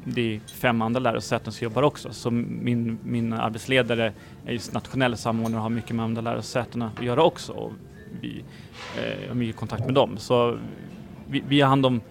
det 0.04 0.36
är 0.36 0.40
fem 0.40 0.82
andra 0.82 1.00
lärosäten 1.00 1.54
som 1.54 1.66
jobbar 1.66 1.84
också. 1.84 2.14
Så 2.14 2.32
min, 2.32 2.98
min 3.04 3.34
arbetsledare 3.34 4.14
är 4.46 4.52
just 4.52 4.74
nationell 4.74 5.18
samordnare 5.18 5.60
och 5.60 5.64
har 5.64 5.70
mycket 5.70 5.96
med 5.96 6.06
andra 6.06 6.22
lärosätena 6.22 6.92
att 6.98 7.04
göra 7.04 7.24
också. 7.24 7.52
Och 7.52 7.72
vi 8.22 8.44
eh, 8.98 9.28
har 9.28 9.36
mycket 9.36 9.56
kontakt 9.56 9.86
med 9.86 9.94
dem. 9.94 10.18
Så 10.18 10.58
vi, 11.30 11.44
vi 11.48 11.62
har 11.62 11.70
hand 11.70 11.86
om, 11.86 12.02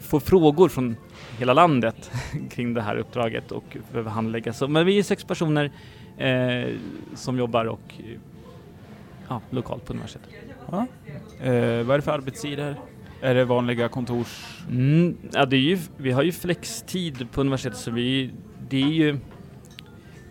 får 0.00 0.20
frågor 0.20 0.68
från 0.68 0.96
hela 1.38 1.52
landet 1.52 2.10
kring 2.50 2.74
det 2.74 2.82
här 2.82 2.96
uppdraget 2.96 3.52
och 3.52 3.76
behöver 3.92 4.10
handlägga. 4.10 4.52
Så, 4.52 4.68
men 4.68 4.86
vi 4.86 4.98
är 4.98 5.02
sex 5.02 5.24
personer 5.24 5.70
eh, 6.18 6.74
som 7.14 7.38
jobbar 7.38 7.64
och 7.64 7.94
ja, 9.28 9.40
lokalt 9.50 9.84
på 9.84 9.92
universitetet. 9.92 10.34
Ja. 10.70 10.86
Eh, 11.40 11.84
vad 11.84 11.94
är 11.94 11.96
det 11.96 12.02
för 12.02 12.12
arbetstider? 12.12 12.76
Är 13.22 13.34
det 13.34 13.44
vanliga 13.44 13.88
kontors... 13.88 14.56
Mm, 14.70 15.16
ja, 15.32 15.46
det 15.46 15.56
är 15.56 15.60
ju, 15.60 15.78
vi 15.96 16.10
har 16.10 16.22
ju 16.22 16.32
flextid 16.32 17.26
på 17.32 17.40
universitetet 17.40 17.78
så 17.80 17.90
vi, 17.90 18.30
det 18.68 18.82
är 18.82 18.86
ju 18.88 19.18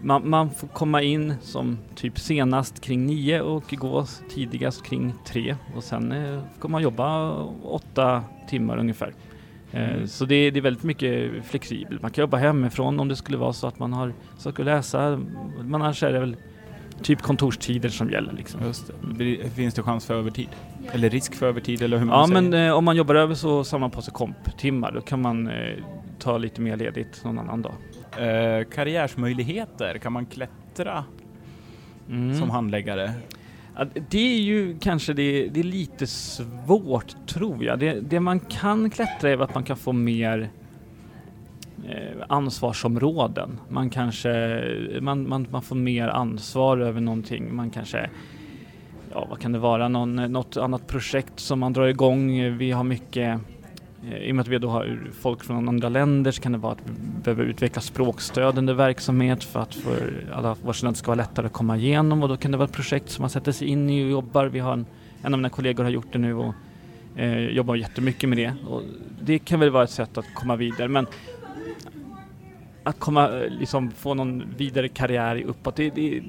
man, 0.01 0.29
man 0.29 0.49
får 0.49 0.67
komma 0.67 1.01
in 1.01 1.33
som 1.41 1.77
typ 1.95 2.19
senast 2.19 2.81
kring 2.81 3.05
nio 3.05 3.41
och 3.41 3.63
gå 3.77 4.05
tidigast 4.29 4.85
kring 4.85 5.13
tre 5.25 5.55
och 5.75 5.83
sen 5.83 6.11
eh, 6.11 6.39
får 6.59 6.69
man 6.69 6.81
jobba 6.83 7.33
åtta 7.63 8.23
timmar 8.49 8.77
ungefär. 8.77 9.07
Eh, 9.71 9.89
Mm. 9.89 10.07
Så 10.07 10.25
det, 10.25 10.35
är- 10.35 10.51
det 10.51 10.59
är 10.59 10.61
väldigt 10.61 10.83
mycket 10.83 11.45
flexibelt. 11.45 12.01
Man 12.01 12.11
kan 12.11 12.21
jobba 12.21 12.38
hemifrån 12.38 12.99
om 12.99 13.07
det 13.07 13.15
skulle 13.15 13.38
vara 13.38 13.53
så 13.53 13.67
att 13.67 13.79
man 13.79 13.93
har 13.93 14.13
saker 14.38 14.63
att 14.63 14.65
läsa. 14.65 15.01
Är 15.03 16.12
det 16.13 16.19
väl 16.19 16.36
typ 17.03 17.22
kontorstider 17.22 17.89
som 17.89 18.10
gäller 18.12 18.34
liksom. 18.34 18.62
Just 18.65 18.91
det. 19.17 19.50
Finns 19.50 19.74
det 19.74 19.81
chans 19.84 20.05
för 20.05 20.13
övertid? 20.15 20.48
Eller 20.91 21.10
risk 21.10 21.36
för 21.36 21.46
övertid 21.48 21.81
eller 21.81 21.98
hur 21.98 22.05
man 22.05 22.20
Ja 22.20 22.27
säger? 22.27 22.41
men 22.41 22.67
eh, 22.67 22.74
om 22.74 22.86
man 22.86 22.96
jobbar 22.96 23.15
över 23.15 23.36
så 23.36 23.63
samlar 23.63 23.79
man 23.88 23.91
på 23.91 24.01
sig 24.01 24.13
komptimmar. 24.13 24.91
Då 24.91 25.01
kan 25.01 25.22
man 25.22 25.48
eh, 25.48 25.75
ta 26.20 26.38
lite 26.38 26.62
mer 26.62 26.77
ledigt 26.77 27.22
någon 27.24 27.39
annan 27.39 27.62
dag. 27.62 27.74
Eh, 28.17 28.63
karriärsmöjligheter, 28.65 29.98
kan 29.98 30.13
man 30.13 30.25
klättra 30.25 31.03
Mm. 32.10 32.36
som 32.39 32.50
handläggare? 32.50 33.12
Ja, 33.77 33.86
det 34.10 34.34
är 34.36 34.39
ju 34.41 34.77
kanske 34.79 35.13
det, 35.13 35.48
det 35.48 35.60
är 35.60 35.63
lite 35.63 36.08
svårt 36.08 37.27
tror 37.27 37.63
jag. 37.63 37.79
Det, 37.79 37.93
det 38.01 38.20
man 38.20 38.39
kan 38.39 38.89
klättra 38.89 39.29
är 39.29 39.38
att 39.43 39.55
man 39.55 39.63
kan 39.63 39.77
få 39.77 39.91
mer 39.93 40.50
Eh, 41.91 42.24
ansvarsområden. 42.27 43.60
Man 43.69 43.89
kanske, 43.89 44.63
man, 45.01 45.29
man, 45.29 45.48
man 45.51 45.62
får 45.62 45.75
mer 45.75 46.07
ansvar 46.07 46.77
över 46.77 47.01
någonting. 47.01 47.55
Man 47.55 47.69
kanske, 47.69 48.10
ja 49.13 49.27
vad 49.29 49.39
kan 49.39 49.51
det 49.51 49.60
vara, 49.60 49.88
Någon, 49.88 50.15
något 50.15 50.57
annat 50.57 50.88
projekt 50.88 51.39
som 51.39 51.60
man 51.60 51.74
drar 51.74 51.88
igång. 51.88 52.57
Vi 52.57 52.71
har 52.71 52.83
mycket 52.83 53.39
eh, 54.10 54.17
i 54.17 54.31
och 54.31 54.36
med 54.36 54.41
att 54.41 54.48
vi 54.48 54.57
då 54.57 54.69
har 54.69 55.00
folk 55.21 55.43
från 55.43 55.67
andra 55.67 55.89
länder 55.89 56.31
så 56.31 56.41
kan 56.41 56.51
det 56.51 56.57
vara 56.57 56.74
att 56.74 56.81
vi 56.86 57.21
behöver 57.24 57.43
utveckla 57.43 57.81
språkstödande 57.81 58.74
verksamhet 58.74 59.43
för 59.43 59.60
att 59.60 59.75
för 59.75 60.27
alla 60.33 60.55
våra 60.63 60.74
studenter 60.74 61.00
ska 61.00 61.07
vara 61.07 61.15
lättare 61.15 61.45
att 61.45 61.53
komma 61.53 61.77
igenom 61.77 62.24
och 62.24 62.29
då 62.29 62.38
kan 62.38 62.51
det 62.51 62.57
vara 62.57 62.67
ett 62.67 62.75
projekt 62.75 63.10
som 63.10 63.24
man 63.24 63.29
sätter 63.29 63.51
sig 63.51 63.67
in 63.67 63.89
i 63.89 64.05
och 64.05 64.10
jobbar. 64.10 64.45
Vi 64.45 64.60
har 64.60 64.74
en, 64.74 64.86
en 65.21 65.33
av 65.33 65.39
mina 65.39 65.50
kollegor 65.50 65.83
har 65.83 65.91
gjort 65.91 66.13
det 66.13 66.19
nu 66.19 66.33
och 66.33 66.53
eh, 67.15 67.39
jobbar 67.39 67.75
jättemycket 67.75 68.29
med 68.29 68.38
det. 68.38 68.53
Och 68.67 68.81
det 69.21 69.39
kan 69.39 69.60
väl 69.60 69.69
vara 69.69 69.83
ett 69.83 69.89
sätt 69.89 70.17
att 70.17 70.33
komma 70.33 70.55
vidare 70.55 70.88
men 70.88 71.07
att 72.83 73.00
komma, 73.00 73.29
eh, 73.29 73.50
liksom 73.50 73.91
få 73.91 74.13
någon 74.13 74.43
vidare 74.57 74.88
karriär 74.88 75.43
uppåt, 75.47 75.75
det, 75.75 75.89
det, 75.89 76.23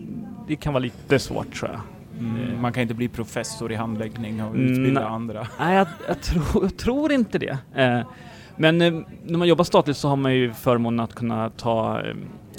det 0.49 0.56
kan 0.56 0.73
vara 0.73 0.82
lite 0.82 1.18
svårt 1.18 1.54
tror 1.54 1.71
jag. 1.71 1.80
Mm, 2.18 2.61
man 2.62 2.73
kan 2.73 2.82
inte 2.82 2.94
bli 2.94 3.09
professor 3.09 3.73
i 3.73 3.75
handläggning 3.75 4.42
och 4.42 4.54
Mm, 4.54 4.73
utbilda 4.73 5.00
nej. 5.00 5.09
andra. 5.11 5.47
Nej, 5.59 5.76
jag, 5.76 5.87
jag, 6.09 6.21
tror, 6.21 6.62
jag 6.64 6.76
tror 6.76 7.12
inte 7.12 7.38
det. 7.38 7.59
Eh, 7.75 8.00
Men 8.56 8.80
eh, 8.82 8.92
när 9.25 9.38
man 9.38 9.49
jobbar 9.49 9.64
statligt 9.64 9.97
så 9.97 10.09
har 10.09 10.16
man 10.16 10.35
ju 10.35 10.52
förmånen 10.52 11.00
att 11.00 11.14
kunna 11.14 11.50
ta 11.50 12.00
eh, 12.00 12.14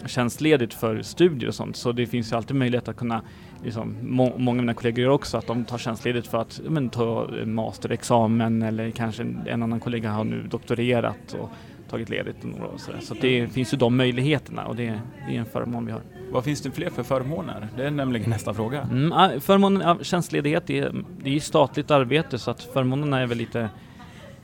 tjänstledigt 0.06 0.74
för 0.74 1.02
studier 1.02 1.48
och 1.50 1.56
sånt. 1.56 1.76
Så 1.76 1.92
det 1.92 2.06
finns 2.06 2.32
ju 2.32 2.36
alltid 2.38 2.56
möjlighet 2.56 2.88
att 2.88 2.96
kunna, 2.98 3.22
liksom, 3.64 3.96
må 4.02 4.34
många 4.38 4.60
av 4.60 4.64
mina 4.64 4.74
kollegor 4.74 5.04
gör 5.04 5.10
också, 5.12 5.38
att 5.38 5.48
de 5.48 5.66
tar 5.66 5.78
tjänstledigt 5.78 6.28
för 6.28 6.38
att 6.38 6.62
men, 6.70 6.90
ta 6.90 7.28
masterexamen 7.46 8.62
eller 8.62 8.92
kanske 8.92 9.24
en 9.46 9.64
annan 9.64 9.80
kollega 9.80 10.12
har 10.12 10.24
nu 10.24 10.44
doktorerat 10.50 11.36
och 11.40 11.50
tagit 11.94 12.10
ledigt 12.10 12.44
några 12.44 12.68
år. 12.68 12.78
Så, 12.78 12.92
så 13.02 13.14
det 13.22 13.48
finns 13.48 13.74
ju 13.74 13.78
de 13.78 13.98
möjligheterna 13.98 14.66
och 14.66 14.76
det, 14.76 15.00
det 15.28 15.36
är 15.36 15.40
en 15.40 15.46
förmån 15.46 15.86
vi 15.86 15.92
har. 15.92 16.02
Vad 16.32 16.44
finns 16.44 16.62
det 16.62 16.72
fler 16.72 16.90
för 16.90 17.04
förmåner? 17.04 17.68
Det 17.78 17.84
är 17.84 17.92
nämligen 17.92 18.30
nästa 18.30 18.54
fråga. 18.54 18.82
Mm, 18.82 19.42
förmånen 19.42 19.82
av 19.82 20.04
tjänstledighet, 20.04 20.68
det 20.68 20.80
är, 20.80 21.04
det 21.24 21.36
är 21.36 21.40
statligt 21.40 21.92
arbete 21.92 22.40
så 22.40 22.52
att 22.52 22.64
förmånerna 22.64 23.20
är 23.20 23.28
väl 23.28 23.38
lite 23.38 23.70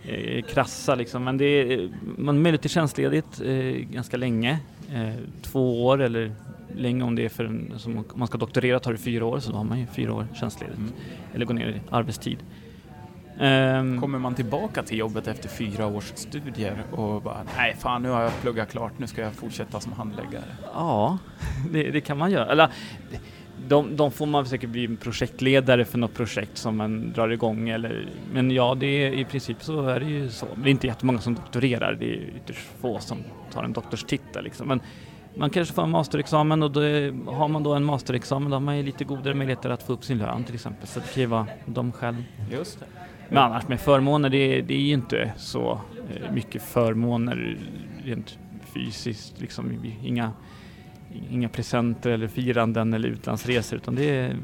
eh, 0.07 0.43
krassa 0.43 0.95
liksom. 0.95 1.23
Men 1.23 1.37
det 1.37 1.45
är, 1.45 1.89
man 2.17 2.35
har 2.35 2.41
möjlighet 2.41 2.61
till 2.61 2.69
tjänstledigt 2.69 3.41
eh, 3.41 3.53
ganska 3.91 4.17
länge. 4.17 4.59
Eh, 4.93 5.13
två 5.41 5.85
år 5.85 6.01
eller 6.01 6.31
länge 6.75 7.03
om 7.03 7.15
det 7.15 7.25
är 7.25 7.29
för 7.29 7.45
en, 7.45 7.73
som 7.77 7.97
om 7.97 8.05
man 8.15 8.27
ska 8.27 8.37
doktorera 8.37 8.79
tar 8.79 8.91
det 8.91 8.97
fyra 8.97 9.25
år 9.25 9.39
så 9.39 9.51
då 9.51 9.57
har 9.57 9.63
man 9.63 9.79
ju 9.79 9.85
fyra 9.85 10.13
år 10.13 10.27
tjänstledigt. 10.39 10.77
Mm. 10.77 10.91
Eller 11.33 11.45
gå 11.45 11.53
ner 11.53 11.67
i 11.67 11.81
arbetstid. 11.89 12.37
Um, 13.39 14.01
Kommer 14.01 14.19
man 14.19 14.35
tillbaka 14.35 14.83
till 14.83 14.97
jobbet 14.97 15.27
efter 15.27 15.49
fyra 15.49 15.87
års 15.87 16.11
studier 16.15 16.83
och 16.91 17.21
bara 17.21 17.45
nej 17.57 17.75
fan 17.79 18.01
nu 18.01 18.09
har 18.09 18.21
jag 18.21 18.41
pluggat 18.41 18.71
klart, 18.71 18.91
nu 18.97 19.07
ska 19.07 19.21
jag 19.21 19.33
fortsätta 19.33 19.79
som 19.79 19.93
handläggare? 19.93 20.43
Ja, 20.73 21.17
det, 21.71 21.91
det 21.91 22.01
kan 22.01 22.17
man 22.17 22.31
göra. 22.31 22.51
Eller, 22.51 22.69
de, 23.67 23.95
de 23.95 24.11
får 24.11 24.25
man 24.25 24.45
säkert 24.45 24.69
bli 24.69 24.97
projektledare 24.97 25.85
för 25.85 25.97
något 25.97 26.13
projekt 26.13 26.57
som 26.57 26.77
man 26.77 27.13
drar 27.13 27.29
igång 27.29 27.69
eller, 27.69 28.07
men 28.33 28.51
ja, 28.51 28.75
det 28.75 28.87
är, 28.87 29.11
i 29.11 29.25
princip 29.25 29.63
så 29.63 29.87
är 29.87 29.99
det 29.99 30.05
ju 30.05 30.29
så. 30.29 30.47
Det 30.55 30.69
är 30.69 30.71
inte 30.71 30.87
jättemånga 30.87 31.19
som 31.19 31.35
doktorerar, 31.35 31.93
det 31.99 32.05
är 32.05 32.33
ytterst 32.35 32.67
få 32.81 32.99
som 32.99 33.17
tar 33.51 33.63
en 33.63 33.73
doktorstitel 33.73 34.43
liksom. 34.43 34.67
Men 34.67 34.79
man 35.35 35.49
kanske 35.49 35.73
får 35.73 35.83
en 35.83 35.89
masterexamen 35.89 36.63
och 36.63 36.71
då 36.71 36.79
är, 36.79 37.31
har 37.31 37.47
man 37.47 37.63
då 37.63 37.73
en 37.73 37.85
masterexamen 37.85 38.49
då 38.49 38.55
har 38.55 38.61
man 38.61 38.77
ju 38.77 38.83
lite 38.83 39.03
godare 39.03 39.33
möjligheter 39.33 39.69
att 39.69 39.83
få 39.83 39.93
upp 39.93 40.03
sin 40.03 40.17
lön 40.17 40.43
till 40.43 40.55
exempel. 40.55 40.87
Så 40.87 40.99
det 40.99 41.13
kan 41.13 41.21
ju 41.21 41.27
vara 41.27 41.47
de 41.65 41.91
själv. 41.91 42.23
Just 42.51 42.79
det. 42.79 42.85
Men 43.29 43.37
annars 43.37 43.67
med 43.67 43.79
förmåner, 43.79 44.29
det, 44.29 44.61
det 44.61 44.73
är 44.73 44.81
ju 44.81 44.93
inte 44.93 45.31
så 45.37 45.71
eh, 45.71 46.31
mycket 46.31 46.61
förmåner 46.61 47.57
rent 48.03 48.37
fysiskt. 48.73 49.41
Liksom, 49.41 49.85
inga, 50.03 50.31
inga 51.29 51.49
presenter 51.49 52.09
eller 52.09 52.27
firanden 52.27 52.93
eller 52.93 53.09
utlandsresor 53.09 53.77
utan 53.77 53.95
det 53.95 54.09
är, 54.09 54.37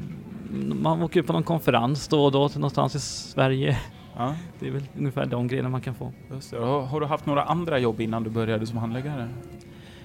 man 0.82 1.02
åker 1.02 1.22
på 1.22 1.32
någon 1.32 1.42
konferens 1.42 2.08
då 2.08 2.24
och 2.24 2.32
då 2.32 2.48
till 2.48 2.60
någonstans 2.60 2.94
i 2.94 3.00
Sverige. 3.00 3.78
Ja. 4.16 4.34
Det 4.60 4.66
är 4.66 4.70
väl 4.70 4.84
ungefär 4.98 5.26
de 5.26 5.48
grejerna 5.48 5.68
man 5.68 5.80
kan 5.80 5.94
få. 5.94 6.12
Det. 6.50 6.56
Har 6.58 7.00
du 7.00 7.06
haft 7.06 7.26
några 7.26 7.42
andra 7.42 7.78
jobb 7.78 8.00
innan 8.00 8.24
du 8.24 8.30
började 8.30 8.66
som 8.66 8.78
handläggare? 8.78 9.28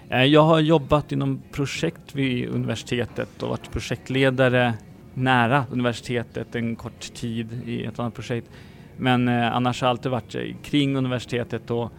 Eh, 0.10 0.24
jag 0.24 0.44
har 0.44 0.60
jobbat 0.60 1.12
inom 1.12 1.42
projekt 1.52 2.16
vid 2.16 2.50
universitetet 2.50 3.44
och 3.44 3.50
varit 3.50 3.72
projektledare 3.72 4.74
nära 5.14 5.66
universitetet 5.72 6.56
en 6.56 6.76
kort 6.76 7.14
tid 7.14 7.62
i 7.66 7.84
ett 7.84 8.00
annat 8.00 8.14
projekt. 8.14 8.50
Men 8.98 9.28
eh, 9.28 9.56
annars 9.56 9.82
har 9.82 9.88
jag 9.88 9.90
alltid 9.90 10.12
varit 10.12 10.36
eh, 10.36 10.42
kring 10.64 10.96
universitetet 10.96 11.72
och 11.72 11.92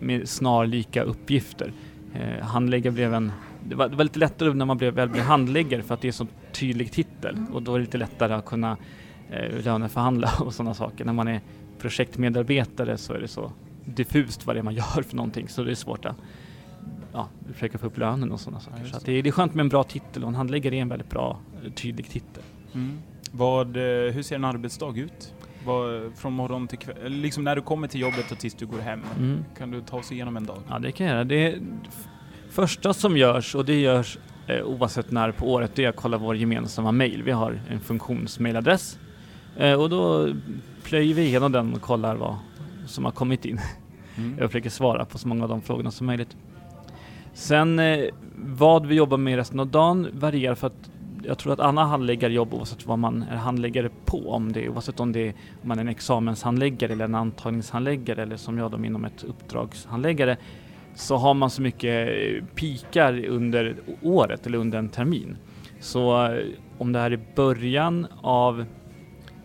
med 0.00 0.28
snarlika 0.28 1.02
uppgifter. 1.02 1.72
Eh, 2.14 2.46
handläggare 2.46 2.92
blev 2.92 3.14
en 3.14 3.32
det 3.64 3.74
var, 3.74 3.88
det 3.88 3.96
var, 3.96 4.04
lite 4.04 4.18
lättare 4.18 4.54
när 4.54 4.64
man 4.64 4.76
blev, 4.76 4.94
väl 4.94 5.08
blev 5.08 5.24
handläggare 5.24 5.82
för 5.82 5.94
att 5.94 6.00
det 6.00 6.08
är 6.08 6.12
så 6.12 6.26
tydlig 6.52 6.92
titel 6.92 7.36
och 7.52 7.62
då 7.62 7.74
är 7.74 7.78
det 7.78 7.84
lite 7.84 7.98
lättare 7.98 8.34
att 8.34 8.44
kunna 8.44 8.76
eh, 9.30 9.64
löneförhandla 9.64 10.30
och 10.40 10.54
sådana 10.54 10.74
saker. 10.74 11.04
När 11.04 11.12
man 11.12 11.28
är 11.28 11.40
projektmedarbetare 11.78 12.98
så 12.98 13.12
är 13.12 13.20
det 13.20 13.28
så 13.28 13.52
diffust 13.84 14.46
vad 14.46 14.56
det 14.56 14.60
är 14.60 14.62
man 14.62 14.74
gör 14.74 15.02
för 15.02 15.16
någonting 15.16 15.48
så 15.48 15.64
det 15.64 15.70
är 15.70 15.74
svårt 15.74 16.04
att 16.04 16.16
ja, 17.12 17.28
försöka 17.52 17.78
få 17.78 17.86
upp 17.86 17.98
lönen 17.98 18.32
och 18.32 18.40
sådana 18.40 18.60
saker. 18.60 18.80
Ja, 18.92 18.98
så 18.98 19.06
det, 19.06 19.22
det, 19.22 19.28
är 19.28 19.32
skönt 19.32 19.54
med 19.54 19.62
en 19.62 19.68
bra 19.68 19.84
titel 19.84 20.22
och 20.22 20.28
en 20.28 20.34
handläggare 20.34 20.76
är 20.76 20.82
en 20.82 20.88
väldigt 20.88 21.10
bra, 21.10 21.38
tydlig 21.74 22.10
titel. 22.10 22.42
Mm. 22.74 22.98
Vad, 23.30 23.76
eh, 23.76 24.12
hur 24.12 24.22
ser 24.22 24.36
en 24.36 24.44
arbetsdag 24.44 24.98
ut? 24.98 25.34
Vad, 25.68 26.12
från 26.16 26.32
morgon 26.32 26.68
till 26.68 26.78
kväll, 26.78 27.12
liksom 27.12 27.44
när 27.44 27.56
du 27.56 27.62
kommer 27.62 27.88
till 27.88 28.00
jobbet 28.00 28.32
och 28.32 28.38
tills 28.38 28.54
du 28.54 28.66
går 28.66 28.78
hem. 28.78 29.00
Mm. 29.18 29.44
Kan 29.58 29.70
du 29.70 29.80
ta 29.80 29.96
oss 29.96 30.12
igenom 30.12 30.36
en 30.36 30.46
dag? 30.46 30.58
Ja, 30.68 30.78
det 30.78 30.92
kan 30.92 31.06
jag 31.06 31.14
göra. 31.14 31.24
Det 31.24 31.58
första 32.50 32.94
som 32.94 33.16
görs, 33.16 33.54
och 33.54 33.64
det 33.64 33.80
görs 33.80 34.18
eh, 34.46 34.62
oavsett 34.62 35.10
när 35.10 35.32
på 35.32 35.52
året, 35.52 35.70
det 35.74 35.84
är 35.84 35.88
att 35.88 35.96
kolla 35.96 36.18
vår 36.18 36.36
gemensamma 36.36 36.92
mail. 36.92 37.22
Vi 37.22 37.30
har 37.30 37.60
en 37.70 37.80
funktionsmailadress 37.80 38.98
eh, 39.56 39.80
och 39.80 39.90
då 39.90 40.34
plöjer 40.82 41.14
vi 41.14 41.22
igenom 41.22 41.52
den 41.52 41.74
och 41.74 41.80
kollar 41.80 42.16
vad 42.16 42.36
som 42.86 43.04
har 43.04 43.12
kommit 43.12 43.44
in. 43.44 43.60
Mm. 44.16 44.38
Jag 44.38 44.50
försöker 44.50 44.70
svara 44.70 45.04
på 45.04 45.18
så 45.18 45.28
många 45.28 45.42
av 45.42 45.48
de 45.48 45.62
frågorna 45.62 45.90
som 45.90 46.06
möjligt. 46.06 46.36
Sen 47.32 47.78
eh, 47.78 48.04
vad 48.36 48.86
vi 48.86 48.94
jobbar 48.94 49.16
med 49.16 49.36
resten 49.36 49.60
av 49.60 49.66
dagen 49.66 50.08
varierar 50.12 50.54
för 50.54 50.66
att 50.66 50.90
jag 51.28 51.38
tror 51.38 51.52
att 51.52 51.60
alla 51.60 51.84
handläggare 51.84 52.32
jobbar 52.32 52.58
oavsett 52.58 52.86
vad 52.86 52.98
man 52.98 53.22
är 53.22 53.36
handläggare 53.36 53.90
på, 54.04 54.30
om 54.30 54.52
det, 54.52 54.68
oavsett 54.68 55.00
om, 55.00 55.12
det 55.12 55.28
är, 55.28 55.34
om 55.62 55.68
man 55.68 55.78
är 55.78 55.82
en 55.82 55.88
examenshandläggare 55.88 56.92
eller 56.92 57.04
en 57.04 57.14
antagningshandläggare 57.14 58.22
eller 58.22 58.36
som 58.36 58.58
jag 58.58 58.70
då 58.70 58.84
inom 58.84 59.04
ett 59.04 59.24
uppdragshandläggare 59.24 60.36
så 60.94 61.16
har 61.16 61.34
man 61.34 61.50
så 61.50 61.62
mycket 61.62 62.08
eh, 62.08 62.44
pikar 62.54 63.24
under 63.24 63.76
året 64.02 64.46
eller 64.46 64.58
under 64.58 64.78
en 64.78 64.88
termin. 64.88 65.36
Så 65.80 66.26
eh, 66.26 66.44
om 66.78 66.92
det 66.92 66.98
här 66.98 67.10
är 67.10 67.20
början 67.34 68.06
av 68.20 68.64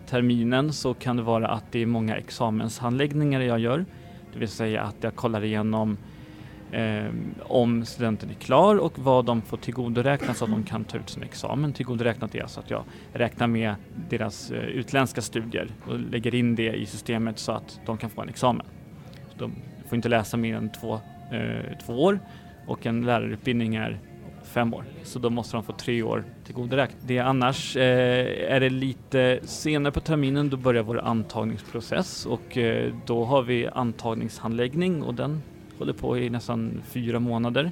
terminen 0.09 0.73
så 0.73 0.93
kan 0.93 1.17
det 1.17 1.23
vara 1.23 1.47
att 1.47 1.71
det 1.71 1.81
är 1.81 1.85
många 1.85 2.17
examenshandläggningar 2.17 3.41
jag 3.41 3.59
gör. 3.59 3.85
Det 4.33 4.39
vill 4.39 4.49
säga 4.49 4.81
att 4.81 4.95
jag 5.01 5.15
kollar 5.15 5.43
igenom 5.43 5.97
eh, 6.73 7.11
om 7.39 7.85
studenten 7.85 8.29
är 8.29 8.33
klar 8.33 8.75
och 8.75 8.99
vad 8.99 9.25
de 9.25 9.41
får 9.41 9.57
tillgodoräkna 9.57 10.33
så 10.33 10.45
att 10.45 10.51
de 10.51 10.63
kan 10.63 10.83
ta 10.83 10.97
ut 10.97 11.09
sin 11.09 11.23
examen. 11.23 11.73
Tillgodoräknat 11.73 12.35
är 12.35 12.41
alltså 12.41 12.59
att 12.59 12.69
jag 12.69 12.83
räknar 13.13 13.47
med 13.47 13.75
deras 14.09 14.51
eh, 14.51 14.59
utländska 14.59 15.21
studier 15.21 15.67
och 15.87 15.99
lägger 15.99 16.35
in 16.35 16.55
det 16.55 16.73
i 16.73 16.85
systemet 16.85 17.39
så 17.39 17.51
att 17.51 17.79
de 17.85 17.97
kan 17.97 18.09
få 18.09 18.21
en 18.21 18.29
examen. 18.29 18.65
de 19.37 19.51
får 19.89 19.95
inte 19.95 20.09
läsa 20.09 20.37
mer 20.37 20.55
än 20.55 20.71
två, 20.71 20.93
eh, 21.31 21.77
två 21.85 22.03
år 22.03 22.19
och 22.67 22.85
en 22.85 23.05
lärarutbildning 23.05 23.75
är 23.75 23.99
fem 24.43 24.73
år. 24.73 24.83
Så 25.03 25.19
då 25.19 25.29
måste 25.29 25.57
de 25.57 25.63
få 25.63 25.73
tre 25.73 26.03
år 26.03 26.23
tillgodoräknat. 26.45 27.07
Det 27.07 27.19
annars 27.19 27.75
eh, 27.75 28.53
är 28.53 28.59
det 28.59 28.69
lite 28.69 29.39
senare 29.43 29.91
på 29.91 29.99
terminen, 29.99 30.49
då 30.49 30.57
börjar 30.57 30.83
vår 30.83 30.99
antagningsprocess 30.99 32.25
och 32.25 32.57
eh, 32.57 32.93
då 33.05 33.25
har 33.25 33.41
vi 33.41 33.67
antagningshandläggning 33.67 35.03
och 35.03 35.13
den 35.13 35.41
håller 35.79 35.93
på 35.93 36.17
i 36.17 36.29
nästan 36.29 36.81
fyra 36.85 37.19
månader. 37.19 37.71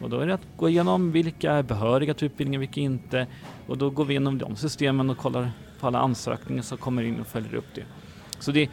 Och 0.00 0.10
då 0.10 0.18
är 0.18 0.26
det 0.26 0.34
att 0.34 0.46
gå 0.56 0.68
igenom 0.68 1.12
vilka 1.12 1.52
är 1.52 1.62
behöriga 1.62 2.14
till 2.14 2.26
utbildningen, 2.26 2.60
vilka 2.60 2.80
inte. 2.80 3.26
Och 3.66 3.78
då 3.78 3.90
går 3.90 4.04
vi 4.04 4.12
igenom 4.12 4.38
de 4.38 4.56
systemen 4.56 5.10
och 5.10 5.18
kollar 5.18 5.50
på 5.80 5.86
alla 5.86 5.98
ansökningar 5.98 6.62
som 6.62 6.78
kommer 6.78 7.02
in 7.02 7.20
och 7.20 7.26
följer 7.26 7.54
upp 7.54 7.74
det. 7.74 7.84
Så 8.38 8.52
det, 8.52 8.68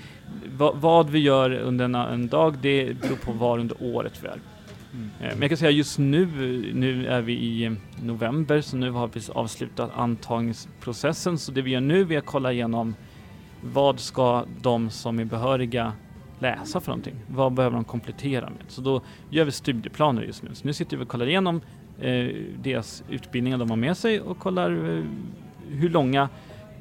vad, 0.57 0.77
vad 0.77 1.09
vi 1.09 1.19
gör 1.19 1.51
under 1.51 1.85
en, 1.85 1.95
en, 1.95 2.27
dag, 2.27 2.57
det 2.61 3.01
beror 3.01 3.15
på 3.15 3.31
var 3.31 3.59
under 3.59 3.83
året 3.83 4.23
vi 4.23 4.27
är. 4.27 4.39
Mm. 4.93 5.09
Eh, 5.19 5.29
men 5.29 5.41
jag 5.41 5.49
kan 5.49 5.57
säga 5.57 5.71
just 5.71 5.99
nu, 5.99 6.25
nu 6.73 7.07
är 7.07 7.21
vi 7.21 7.33
i 7.33 7.75
november, 8.03 8.61
så 8.61 8.77
nu 8.77 8.91
har 8.91 9.09
vi 9.13 9.21
avslutat 9.33 9.91
antagningsprocessen. 9.95 11.37
Så 11.37 11.51
det 11.51 11.61
vi 11.61 11.71
gör 11.71 11.81
nu 11.81 12.13
är 12.13 12.17
att 12.17 12.25
kolla 12.25 12.51
igenom 12.53 12.95
vad 13.61 13.99
ska 13.99 14.45
de 14.61 14.89
som 14.89 15.19
är 15.19 15.25
behöriga 15.25 15.93
läsa 16.41 16.79
för 16.79 16.87
någonting? 16.87 17.15
Vad 17.27 17.53
behöver 17.53 17.75
de 17.75 17.83
komplettera 17.83 18.49
med? 18.49 18.63
Så 18.67 18.81
då 18.81 19.01
gör 19.29 19.45
vi 19.45 19.51
studieplaner 19.51 20.21
just 20.21 20.43
nu. 20.43 20.49
Så 20.53 20.67
nu 20.67 20.73
sitter 20.73 20.97
vi 20.97 21.03
och 21.03 21.07
kollar 21.07 21.27
igenom 21.27 21.61
eh, 21.99 22.27
deras 22.63 23.03
utbildningar 23.09 23.57
de 23.57 23.69
har 23.69 23.77
med 23.77 23.97
sig 23.97 24.21
och 24.21 24.39
kollar 24.39 24.71
eh, 24.71 25.03
hur 25.69 25.89
långa 25.89 26.29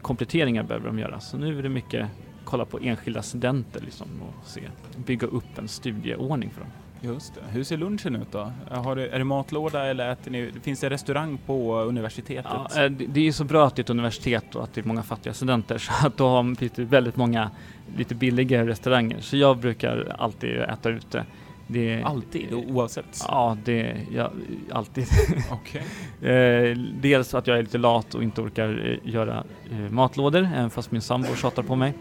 kompletteringar 0.02 0.62
behöver 0.62 0.86
de 0.86 0.98
göra. 0.98 1.20
Så 1.20 1.36
nu 1.36 1.58
är 1.58 1.62
det 1.62 1.68
mycket 1.68 2.06
kolla 2.44 2.64
på 2.64 2.78
enskilda 2.82 3.22
studenter 3.22 3.80
liksom 3.80 4.08
och 4.22 4.46
se, 4.46 4.60
bygga 4.96 5.26
upp 5.26 5.58
en 5.58 5.68
studieordning 5.68 6.50
för 6.50 6.60
dem. 6.60 6.70
Just 7.00 7.34
det. 7.34 7.40
Hur 7.52 7.64
ser 7.64 7.76
lunchen 7.76 8.16
ut 8.16 8.32
då? 8.32 8.52
Har 8.70 8.96
du, 8.96 9.08
är 9.08 9.18
det 9.18 9.24
matlåda 9.24 9.86
eller 9.86 10.12
äter 10.12 10.30
ni, 10.30 10.52
finns 10.62 10.80
det 10.80 10.90
restaurang 10.90 11.38
på 11.46 11.80
universitetet? 11.80 12.52
Ja, 12.74 12.84
eh, 12.84 12.90
det 12.90 13.28
är 13.28 13.32
så 13.32 13.44
bra 13.44 13.66
att 13.66 13.76
det 13.76 13.80
är 13.80 13.84
ett 13.84 13.90
universitet 13.90 14.54
och 14.54 14.64
att 14.64 14.74
det 14.74 14.80
är 14.80 14.84
många 14.84 15.02
fattiga 15.02 15.34
studenter 15.34 15.78
så 15.78 16.06
att 16.06 16.16
då 16.16 16.54
finns 16.58 16.72
det 16.72 16.84
väldigt 16.84 17.16
många 17.16 17.50
lite 17.96 18.14
billigare 18.14 18.68
restauranger. 18.68 19.20
Så 19.20 19.36
jag 19.36 19.58
brukar 19.58 20.16
alltid 20.18 20.60
äta 20.60 20.90
ute. 20.90 21.24
Det, 21.66 22.02
alltid? 22.02 22.52
Oavsett? 22.52 23.24
Ja, 23.28 23.56
det, 23.64 23.96
ja, 24.14 24.30
alltid. 24.72 25.06
Okay. 25.52 26.32
eh, 26.32 26.76
dels 26.76 27.34
att 27.34 27.46
jag 27.46 27.58
är 27.58 27.62
lite 27.62 27.78
lat 27.78 28.14
och 28.14 28.22
inte 28.22 28.40
orkar 28.40 28.98
eh, 29.04 29.12
göra 29.12 29.44
matlådor, 29.90 30.48
även 30.54 30.70
fast 30.70 30.90
min 30.90 31.02
sambo 31.02 31.34
tjatar 31.36 31.62
på 31.62 31.76
mig. 31.76 31.94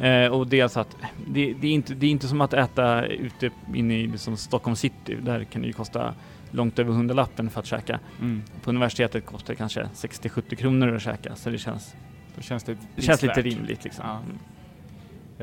Eh, 0.00 0.32
och 0.32 0.46
dels 0.46 0.76
att 0.76 0.96
det, 1.26 1.54
det, 1.60 1.68
är 1.68 1.72
inte, 1.72 1.94
det 1.94 2.06
är 2.06 2.10
inte 2.10 2.28
som 2.28 2.40
att 2.40 2.52
äta 2.52 3.06
ute 3.06 3.50
inne 3.74 3.94
i 3.94 4.06
liksom 4.06 4.36
Stockholm 4.36 4.76
city. 4.76 5.16
Där 5.22 5.44
kan 5.44 5.62
det 5.62 5.66
ju 5.66 5.72
kosta 5.72 6.14
långt 6.50 6.78
över 6.78 6.92
hundralappen 6.92 7.50
för 7.50 7.60
att 7.60 7.66
käka. 7.66 8.00
Mm. 8.20 8.42
På 8.62 8.70
universitetet 8.70 9.26
kostar 9.26 9.54
det 9.54 9.56
kanske 9.56 9.88
60-70 9.94 10.54
kronor 10.54 10.94
att 10.94 11.02
käka 11.02 11.36
så 11.36 11.50
det 11.50 11.58
känns, 11.58 11.94
Då 12.36 12.42
känns, 12.42 12.64
det, 12.64 12.76
det 12.96 13.02
känns 13.02 13.22
lite 13.22 13.42
rimligt. 13.42 13.84
Liksom. 13.84 14.04
Ja. 14.06 14.20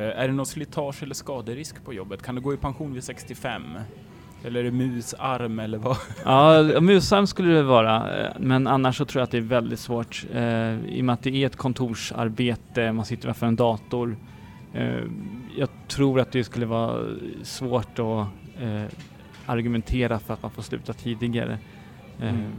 Eh, 0.02 0.20
Är 0.20 0.28
det 0.28 0.34
någon 0.34 0.46
slitage 0.46 1.04
eller 1.04 1.16
skaderisk 1.16 1.86
på 1.86 1.94
jobbet? 1.94 2.24
Kan 2.24 2.36
du 2.36 2.42
gå 2.42 2.54
i 2.54 2.58
pension 2.58 2.94
vid 2.94 3.04
65? 3.04 3.64
Eller 4.46 4.60
är 4.60 4.64
det 4.64 4.72
musarm 4.72 5.60
eller 5.60 5.78
vad? 5.78 5.98
Ja, 6.26 6.64
musarm 6.82 7.28
skulle 7.28 7.54
det 7.54 7.64
vara, 7.64 8.22
eh, 8.22 8.32
men 8.40 8.68
annars 8.68 8.98
så 8.98 9.06
tror 9.06 9.20
jag 9.20 9.24
att 9.24 9.32
det 9.32 9.38
är 9.38 9.42
väldigt 9.42 9.80
svårt. 9.80 10.26
Eh, 10.34 10.86
I 10.86 11.02
och 11.02 11.06
med 11.06 11.14
att 11.14 11.24
det 11.24 11.36
är 11.36 11.46
ett 11.46 11.56
kontorsarbete, 11.56 12.92
man 12.92 13.06
sitter 13.06 13.24
framför 13.24 13.48
en 13.48 13.56
dator. 13.56 14.18
Eh, 14.74 15.04
jag 15.58 15.70
tror 15.88 16.20
att 16.20 16.32
det 16.32 16.44
skulle 16.44 16.66
vara 16.66 17.06
svårt 17.44 18.00
att 18.00 18.28
eh, 18.62 18.84
argumentera 19.46 20.20
för 20.20 20.34
att 20.34 20.42
man 20.42 20.52
får 20.52 20.62
sluta 20.62 20.94
tidigare. 20.94 21.54
Eh, 22.22 22.30
Mm. 22.30 22.52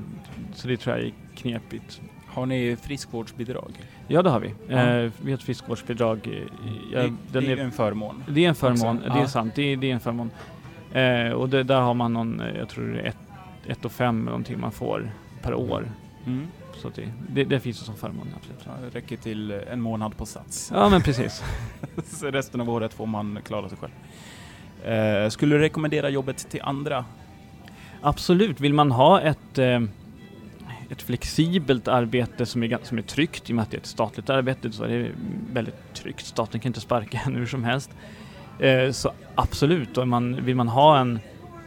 Så 0.55 0.69
det 0.69 0.77
tror 0.77 0.97
jag 0.97 1.07
är 1.07 1.13
knepigt. 1.37 2.01
Har 2.27 2.47
ni 2.47 2.77
friskvårdsbidrag? 2.83 3.71
Ja, 4.09 4.23
det 4.23 4.31
har 4.31 4.41
vi. 4.41 4.49
Eh, 4.49 5.13
vi 5.23 5.31
har 5.31 5.39
ett 5.39 5.43
friskvårdsbidrag. 5.43 6.29
ja, 6.93 7.03
det, 7.03 7.41
det 7.41 7.53
är 7.53 7.57
är, 7.59 7.65
en 7.65 7.71
förmån. 7.73 8.23
det 8.29 8.45
är 8.45 8.49
en 8.49 8.55
förmån, 8.55 8.97
också. 8.97 9.09
det 9.09 9.15
är 9.19 9.21
Ja. 9.21 9.29
sant. 9.29 9.55
Det 9.55 9.63
är, 9.63 9.77
det 9.77 9.91
är 9.91 9.95
en 9.95 10.01
förmån. 10.01 10.31
Eh, 10.93 11.31
och 11.33 11.49
det, 11.49 11.63
där 11.63 11.81
har 11.81 11.95
man 11.95 12.13
någon, 12.13 12.43
jag 12.59 12.69
tror 12.69 12.85
det 12.89 13.01
är 13.01 13.05
ett, 13.07 13.17
ett 13.67 13.85
och 13.85 13.93
fem 13.93 14.17
eller 14.21 14.31
någonting 14.31 14.61
man 14.61 14.73
får 14.73 15.11
per 15.43 15.55
år. 15.55 15.91
Mm. 16.27 16.47
Så 16.77 16.89
det, 16.95 17.13
det, 17.29 17.45
det 17.45 17.61
finns 17.61 17.81
ju 17.81 17.85
som 17.85 17.97
förmån, 17.97 18.29
absolut. 18.37 18.61
Ja, 18.65 18.73
det 18.83 18.99
räcker 18.99 19.17
till 19.17 19.51
en 19.51 19.81
månad 19.81 20.17
på 20.17 20.27
sats. 20.27 20.71
Ja, 20.75 20.89
men 20.89 21.03
precis. 21.03 21.43
Så 22.05 22.31
resten 22.31 22.61
av 22.61 22.71
året 22.71 22.95
får 22.95 23.07
man 23.07 23.39
klara 23.45 23.69
sig 23.69 23.79
själv. 23.79 23.93
Eh, 24.85 25.29
skulle 25.29 25.55
du 25.55 25.61
rekommendera 25.61 26.09
jobbet 26.09 26.51
till 26.51 26.63
andra? 26.63 27.05
Absolut. 28.01 28.61
Vill 28.61 28.75
man 28.75 28.91
ha 28.91 29.21
ett, 29.21 29.59
eh, 29.59 29.81
ett 30.91 31.03
flexibelt 31.03 31.89
arbete 31.89 32.47
som 32.47 32.63
är, 32.63 32.79
som 32.83 32.99
är 32.99 33.03
tryggt, 33.03 33.51
i 33.51 33.53
och 33.53 33.57
med 33.57 33.63
att 33.63 33.71
det 33.71 33.77
är 33.77 33.81
ett 33.81 33.87
statligt 33.87 34.31
arbete, 34.31 34.73
så 34.73 34.85
är 34.85 34.89
det 34.89 35.11
väldigt 35.53 35.95
tryggt. 35.95 36.27
Staten 36.27 36.61
kan 36.61 36.71
inte 36.71 36.81
sparka 36.81 37.21
en 37.27 37.35
hur 37.37 37.47
som 37.47 37.65
helst. 37.65 37.91
Eh, 38.59 38.91
så 38.91 39.13
absolut, 39.35 39.99
och 39.99 40.09
man, 40.09 40.45
vill 40.45 40.57
man 40.57 40.69
ha 40.69 40.99
en, 40.99 41.19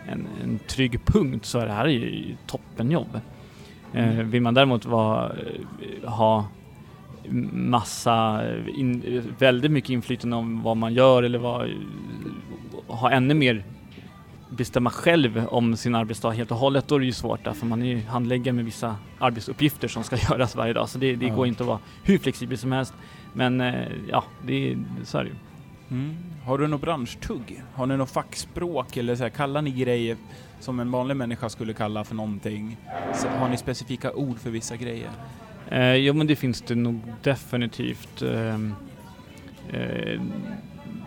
en, 0.07 0.27
en 0.43 0.59
trygg 0.59 1.05
punkt 1.05 1.45
så 1.45 1.59
är 1.59 1.65
det 1.65 1.73
här 1.73 1.87
ju 1.87 2.35
toppenjobb. 2.45 3.19
Eh, 3.93 4.09
Mm. 4.13 4.29
vill 4.31 4.41
man 4.41 4.53
däremot 4.53 4.85
vara, 4.85 5.31
eh, 6.03 6.09
ha 6.09 6.45
massa, 7.51 8.41
in, 8.67 9.23
väldigt 9.39 9.71
mycket 9.71 9.89
inflytande 9.89 10.35
om 10.35 10.61
vad 10.63 10.77
man 10.77 10.93
gör 10.93 11.23
eller 11.23 11.39
vad, 11.39 11.69
ha 12.87 13.11
ännu 13.11 13.33
mer 13.33 13.63
bestämma 14.49 14.89
själv 14.89 15.45
om 15.49 15.75
sin 15.77 15.95
arbetsdag 15.95 16.31
helt 16.31 16.51
och 16.51 16.57
hållet, 16.57 16.87
då 16.87 16.95
är 16.95 16.99
det 16.99 17.05
ju 17.05 17.11
svårt 17.11 17.43
därför 17.43 17.65
man 17.65 17.81
är 17.81 17.85
ju 17.85 18.01
handläggare 18.01 18.53
med 18.55 18.65
vissa 18.65 18.95
arbetsuppgifter 19.19 19.87
som 19.87 20.03
ska 20.03 20.15
göras 20.31 20.55
varje 20.55 20.73
dag. 20.73 20.89
Så 20.89 20.97
det, 20.99 21.15
det 21.15 21.25
Ja. 21.27 21.35
går 21.35 21.47
inte 21.47 21.63
att 21.63 21.67
vara 21.67 21.79
hur 22.03 22.17
flexibel 22.17 22.57
som 22.57 22.71
helst. 22.71 22.93
Men 23.33 23.61
eh, 23.61 23.73
ja, 24.09 24.23
det, 24.45 24.71
är- 24.71 24.77
så 25.03 25.17
är 25.17 25.23
det 25.23 25.29
ju. 25.29 25.35
Mm. 25.91 26.15
Har 26.45 26.57
du 26.57 26.67
något 26.67 26.81
branschtugg? 26.81 27.63
Har 27.73 27.85
ni 27.85 27.97
något 27.97 28.11
fackspråk 28.11 28.97
eller 28.97 29.15
så 29.15 29.23
här, 29.23 29.29
kallar 29.29 29.61
ni 29.61 29.71
grejer 29.71 30.17
som 30.59 30.79
en 30.79 30.91
vanlig 30.91 31.17
människa 31.17 31.49
skulle 31.49 31.73
kalla 31.73 32.03
för 32.03 32.15
någonting? 32.15 32.77
Så 33.13 33.27
har 33.27 33.49
ni 33.49 33.57
specifika 33.57 34.13
ord 34.13 34.39
för 34.39 34.49
vissa 34.49 34.75
grejer? 34.75 35.09
Eh, 35.69 35.93
jo 35.93 36.13
men 36.13 36.27
det 36.27 36.35
finns 36.35 36.61
det 36.61 36.75
nog 36.75 36.99
definitivt. 37.23 38.21
ehm, 38.21 38.75
eh, 39.69 40.21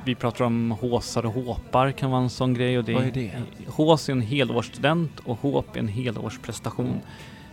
vi 0.04 0.14
pratar 0.14 0.44
om 0.44 0.70
håsar 0.70 1.26
och 1.26 1.32
håpar 1.32 1.92
kan 1.92 2.10
vara 2.10 2.22
en 2.22 2.30
sån 2.30 2.54
grej. 2.54 2.78
Och 2.78 2.84
det 2.84 2.94
Vad 2.94 3.04
är 3.04 3.10
det? 3.10 3.32
Hås 3.66 4.08
är 4.08 4.12
en 4.12 4.20
helårsstudent 4.20 5.20
och 5.24 5.38
håp 5.40 5.76
är 5.76 5.80
en 5.80 5.88
helårsprestation. 5.88 7.00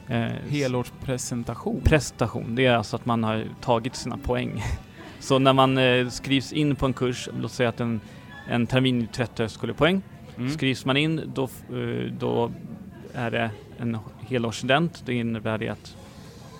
Eh, 0.08 0.28
Helårspresentation? 0.50 1.82
prestation, 1.84 2.56
det 2.56 2.66
är 2.66 2.76
alltså 2.76 2.96
att 2.96 3.06
man 3.06 3.24
har 3.24 3.46
tagit 3.62 3.96
sina 3.96 4.18
poäng. 4.18 4.64
Så 5.20 5.40
när 5.40 5.54
man 5.54 5.78
eh, 5.78 6.10
skrivs 6.10 6.54
in 6.54 6.76
på 6.76 6.86
en 6.86 6.94
kurs, 6.94 7.30
låt 7.42 7.52
säga 7.52 7.70
att 7.70 7.80
en, 7.80 8.02
en 8.48 8.68
termin 8.68 9.02
är 9.02 9.06
30 9.06 9.42
högskolepoäng. 9.42 10.02
Mm. 10.38 10.50
Skrivs 10.50 10.86
man 10.86 10.98
in 10.98 11.32
då, 11.36 11.44
eh, 11.44 12.12
då 12.20 12.52
är 13.14 13.32
det 13.32 13.52
en 13.80 13.98
helårsstudent. 14.20 15.04
Det 15.06 15.14
innebär 15.14 15.58
det 15.58 15.70
att 15.70 15.96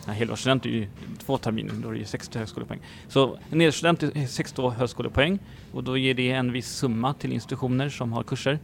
Nej, 0.08 0.16
helårsstudent 0.16 0.66
är 0.66 0.70
ju 0.70 0.88
två 1.26 1.38
terminer, 1.38 1.74
då 1.74 1.90
är 1.90 1.94
det 1.94 2.00
ju 2.00 2.06
60 2.06 2.40
högskolepoäng. 2.40 2.80
Så 3.08 3.38
en 3.50 3.60
helårsstudent 3.60 4.04
är 4.04 4.28
60 4.28 4.70
högskolepoäng 4.70 5.40
och 5.72 5.84
då 5.84 5.98
ger 5.98 6.14
det 6.14 6.32
en 6.32 6.52
viss 6.52 6.70
summa 6.70 7.14
till 7.14 7.34
institutioner 7.34 7.90
som 7.90 8.14
har 8.14 8.24
kurser. 8.24 8.60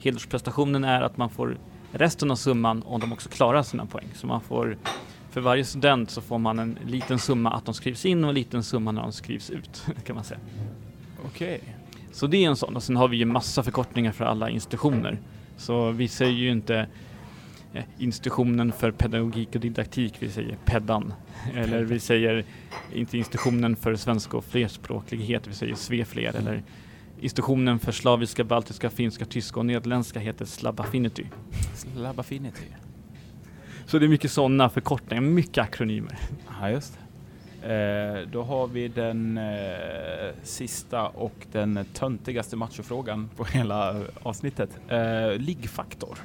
Helårsprestationen 0.00 0.84
är 0.84 1.02
att 1.02 1.16
man 1.16 1.30
får 1.30 1.58
resten 1.92 2.30
av 2.30 2.36
summan 2.36 2.82
om 2.82 3.00
de 3.00 3.12
också 3.12 3.28
klarar 3.28 3.62
sina 3.62 3.86
poäng. 3.86 4.08
Så 4.14 4.26
man 4.26 4.40
får, 4.40 4.76
för 5.36 5.40
varje 5.40 5.64
student 5.64 6.10
så 6.10 6.20
får 6.20 6.38
man 6.38 6.58
en 6.58 6.78
liten 6.86 7.18
summa 7.18 7.50
att 7.50 7.64
de 7.64 7.74
skrivs 7.74 8.06
in 8.06 8.24
och 8.24 8.28
en 8.28 8.34
liten 8.34 8.62
summa 8.62 8.92
när 8.92 9.02
de 9.02 9.12
skrivs 9.12 9.50
ut, 9.50 9.86
kan 10.04 10.16
man 10.16 10.24
säga. 10.24 10.40
Okej. 11.26 11.60
Så 12.12 12.26
det 12.26 12.44
är 12.44 12.48
en 12.48 12.56
sån. 12.56 12.76
Och 12.76 12.82
sen 12.82 12.96
har 12.96 13.08
vi 13.08 13.16
ju 13.16 13.24
massa 13.24 13.62
förkortningar 13.62 14.12
för 14.12 14.24
alla 14.24 14.50
institutioner. 14.50 15.18
Så 15.56 15.90
vi 15.90 16.08
säger 16.08 16.32
ju 16.32 16.50
inte 16.50 16.86
eh, 17.74 17.84
institutionen 17.98 18.72
för 18.72 18.90
pedagogik 18.90 19.54
och 19.54 19.60
didaktik, 19.60 20.14
vi 20.18 20.30
säger 20.30 20.56
PEDDAN. 20.64 21.12
Eller 21.54 21.82
vi 21.82 22.00
säger 22.00 22.44
inte 22.94 23.18
institutionen 23.18 23.76
för 23.76 23.96
svenska 23.96 24.36
och 24.36 24.44
flerspråklighet, 24.44 25.46
vi 25.46 25.54
säger 25.54 25.74
SVEFLER. 25.74 26.36
Eller 26.36 26.62
institutionen 27.20 27.78
för 27.78 27.92
slaviska, 27.92 28.44
baltiska, 28.44 28.90
finska, 28.90 29.24
tyska 29.24 29.60
och 29.60 29.66
nederländska 29.66 30.20
heter 30.20 30.44
Slabaffinity. 30.44 31.24
Lab 31.96 32.20
Affinity. 32.20 32.66
Så 33.86 33.98
det 33.98 34.06
är 34.06 34.08
mycket 34.08 34.30
sådana 34.30 34.68
förkortningar, 34.68 35.20
mycket 35.22 35.58
akronymer. 35.64 36.18
Ja, 36.60 36.70
just 36.70 36.92
det. 36.94 37.00
Eh, 37.74 38.28
då 38.32 38.42
har 38.42 38.66
vi 38.66 38.88
den 38.88 39.38
eh, 39.38 40.34
sista 40.42 41.06
och 41.08 41.34
den 41.52 41.84
töntigaste 41.92 42.56
machofrågan 42.56 43.30
på 43.36 43.44
hela 43.44 44.02
avsnittet. 44.22 44.70
Eh, 44.88 45.32
liggfaktor. 45.38 46.18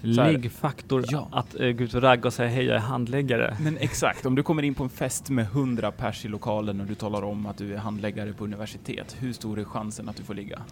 Liggfaktor, 0.00 1.04
Ja. 1.08 1.28
att 1.32 1.54
eh, 1.60 1.68
gå 1.70 1.84
ut 1.84 1.94
och 1.94 2.02
ragga 2.02 2.26
och 2.26 2.32
säga 2.32 2.48
hej 2.48 2.64
jag 2.64 2.76
är 2.76 2.80
handläggare. 2.80 3.56
Men 3.60 3.78
exakt, 3.78 4.26
om 4.26 4.34
du 4.34 4.42
kommer 4.42 4.62
in 4.62 4.74
på 4.74 4.82
en 4.84 4.90
fest 4.90 5.30
med 5.30 5.44
100 5.44 5.90
pers 5.90 6.24
i 6.24 6.28
lokalen 6.28 6.80
och 6.80 6.86
du 6.86 6.94
talar 6.94 7.22
om 7.24 7.46
att 7.46 7.56
du 7.58 7.74
är 7.74 7.78
handläggare 7.78 8.32
på 8.32 8.44
universitet, 8.44 9.16
hur 9.20 9.32
stor 9.32 9.58
är 9.58 9.64
chansen 9.64 10.08
att 10.08 10.16
du 10.16 10.22
får 10.22 10.34
ligga? 10.34 10.62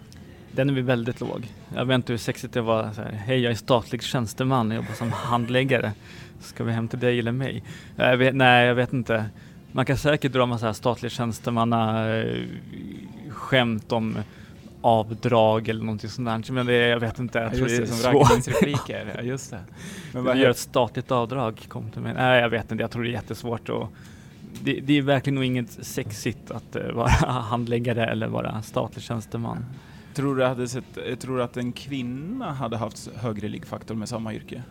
Den 0.52 0.70
är 0.70 0.74
väl 0.74 0.84
väldigt 0.84 1.20
låg. 1.20 1.48
Jag 1.74 1.84
vet 1.84 1.94
inte 1.94 2.12
hur 2.12 2.18
sexigt 2.18 2.54
det 2.54 2.60
var 2.60 2.92
så 2.92 3.02
här, 3.02 3.10
hej 3.10 3.40
jag 3.40 3.50
är 3.50 3.56
statlig 3.56 4.02
tjänsteman 4.02 4.70
och 4.70 4.76
jobbar 4.76 4.94
som 4.94 5.12
handläggare. 5.12 5.92
Ska 6.40 6.64
vi 6.64 6.72
hem 6.72 6.88
till 6.88 6.98
dig 6.98 7.18
eller 7.18 7.32
mig? 7.32 7.62
Jag 7.96 8.16
vet, 8.16 8.34
nej, 8.34 8.66
jag 8.66 8.74
vet 8.74 8.92
inte. 8.92 9.24
Man 9.72 9.84
kan 9.86 9.96
säkert 9.96 10.32
dra 10.32 10.46
massa 10.46 10.74
statlig 10.74 11.12
tjänstemanna 11.12 12.06
skämt 13.28 13.92
om 13.92 14.18
avdrag 14.80 15.68
eller 15.68 15.84
någonting 15.84 16.10
sånt 16.10 16.46
där. 16.46 16.52
Men 16.52 16.66
det, 16.66 16.74
jag 16.74 17.00
vet 17.00 17.18
inte, 17.18 17.38
jag 17.38 17.54
tror 17.54 17.66
det 17.66 17.76
det, 17.76 17.82
är 17.82 17.86
som 17.86 18.12
raggningsrepliker. 18.12 19.12
Ja, 19.16 19.22
just 19.22 19.50
det. 19.50 19.60
Men 20.12 20.24
vad 20.24 20.36
gör 20.36 20.50
ett 20.50 20.58
statligt 20.58 21.10
avdrag, 21.10 21.60
kom 21.68 21.90
till 21.90 22.00
mig. 22.00 22.14
Nej, 22.14 22.40
jag 22.40 22.48
vet 22.48 22.72
inte, 22.72 22.82
jag 22.82 22.90
tror 22.90 23.02
det 23.02 23.08
är 23.08 23.12
jättesvårt 23.12 23.68
och 23.68 23.92
det, 24.60 24.80
det 24.80 24.98
är 24.98 25.02
verkligen 25.02 25.34
nog 25.34 25.44
inget 25.44 25.70
sexigt 25.70 26.50
att 26.50 26.76
eh, 26.76 26.92
vara 26.92 27.08
handläggare 27.26 28.06
eller 28.06 28.26
vara 28.26 28.62
statlig 28.62 29.04
tjänsteman 29.04 29.64
tror, 30.14 30.36
du 30.36 30.44
hade 30.44 30.68
sett, 30.68 31.20
tror 31.20 31.36
du 31.36 31.42
att 31.42 31.56
en 31.56 31.72
kvinna 31.72 32.52
hade 32.52 32.76
haft 32.76 33.08
högre 33.14 33.48
liggfaktor 33.48 33.94
med 33.94 34.08
samma 34.08 34.34
yrke? 34.34 34.62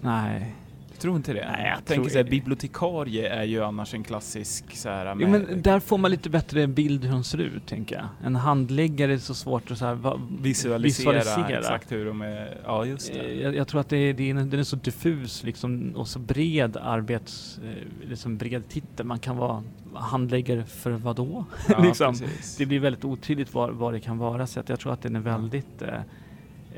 Nej, 0.00 0.54
Tror 1.02 1.16
inte 1.16 1.32
det? 1.32 1.48
Nej, 1.52 1.64
jag 1.68 1.76
jag 1.78 1.84
tänker 1.84 2.10
så 2.10 2.16
här, 2.16 2.24
bibliotekarie 2.24 3.28
är 3.28 3.42
ju 3.44 3.64
annars 3.64 3.94
en 3.94 4.02
klassisk 4.04 4.76
så 4.76 4.88
här, 4.88 5.16
Jo, 5.20 5.28
men 5.28 5.62
där 5.62 5.80
får 5.80 5.98
man 5.98 6.10
lite 6.10 6.30
bättre 6.30 6.66
bild 6.66 7.04
hur 7.04 7.12
de 7.12 7.24
ser 7.24 7.38
ut, 7.38 7.66
tänker 7.66 7.94
jag. 7.96 8.04
En 8.24 8.36
handläggare 8.36 9.12
är 9.12 9.18
så 9.18 9.34
svårt 9.34 9.70
att 9.70 9.78
så 9.78 9.84
här, 9.84 9.94
va, 9.94 10.20
visualisera, 10.40 11.12
visualisera. 11.12 11.58
exakt 11.58 11.92
hur 11.92 12.06
de 12.06 12.22
är. 12.22 12.58
Ja, 12.64 12.84
just 12.84 13.12
det. 13.12 13.18
Eh, 13.20 13.40
Jag, 13.42 13.54
jag 13.56 13.68
tror 13.68 13.80
att 13.80 13.88
det 13.88 13.96
är, 13.96 14.14
det 14.14 14.22
är, 14.22 14.30
en- 14.34 14.50
den 14.50 14.60
är 14.60 14.64
så 14.64 14.76
diffus 14.76 15.42
liksom, 15.44 15.92
och 15.96 16.08
så 16.08 16.18
bred 16.18 16.76
arbets... 16.76 17.60
eh, 17.64 18.08
Liksom 18.08 18.36
bred 18.36 18.68
titel. 18.68 19.06
Man 19.06 19.18
kan 19.18 19.36
vara 19.36 19.62
handläggare 19.94 20.64
för 20.64 20.90
vad 20.90 21.16
då? 21.16 21.44
Ja, 21.68 21.82
liksom. 21.82 22.12
precis. 22.18 22.56
Det 22.56 22.66
blir 22.66 22.80
väldigt 22.80 23.04
otydligt 23.04 23.54
vad, 23.54 23.70
vad 23.74 23.92
det 23.92 24.00
kan 24.00 24.18
vara, 24.18 24.46
så 24.46 24.60
att 24.60 24.68
jag 24.68 24.80
tror 24.80 24.92
att 24.92 25.02
den 25.02 25.16
är 25.16 25.20
väldigt 25.20 25.82
eh, 25.82 25.88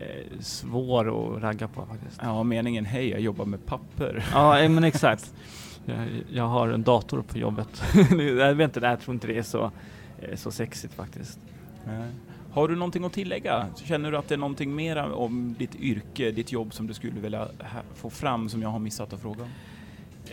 eh, 0.01 0.39
svår 0.41 1.37
att 1.37 1.43
ragga 1.43 1.69
på 1.69 1.87
faktiskt. 1.87 2.21
Ja, 2.23 2.43
meningen 2.43 2.85
hej, 2.85 3.11
jag 3.11 3.21
jobbar 3.21 3.45
med 3.45 3.67
papper. 3.67 4.25
Ja, 4.33 4.61
eh, 4.61 4.69
men 4.69 4.85
exakt. 4.85 5.35
Jag, 5.87 6.09
jag 6.33 6.45
har 6.45 6.69
en 6.69 6.83
dator 6.83 7.23
på 7.23 7.39
jobbet. 7.39 7.83
jag 8.39 8.55
vet 8.55 8.77
inte, 8.77 8.87
jag 8.87 9.01
tror 9.01 9.15
inte 9.15 9.27
det 9.27 9.39
är 9.39 9.43
så, 9.43 9.71
eh, 10.19 10.37
så 10.37 10.51
sexigt 10.51 10.95
faktiskt. 10.95 11.39
Nej. 11.87 12.11
Har 12.51 12.69
du 12.69 12.77
någonting 12.77 13.05
att 13.05 13.13
tillägga? 13.13 13.67
Känner 13.85 14.11
du 14.11 14.17
att 14.17 14.29
det 14.29 14.35
är 14.35 14.39
någonting 14.39 14.75
mer 14.75 14.97
om 15.13 15.55
ditt 15.59 15.75
yrke, 15.75 16.31
ditt 16.31 16.53
jobb 16.53 16.75
som 16.75 16.87
du 16.87 16.95
skulle 16.95 17.21
vilja 17.21 17.49
få 17.95 18.11
fram 18.11 18.49
som 18.49 18.63
jag 18.63 18.69
har 18.69 18.79
missat 18.79 19.13
att 19.13 19.21
fråga 19.21 19.43
om? 19.43 19.49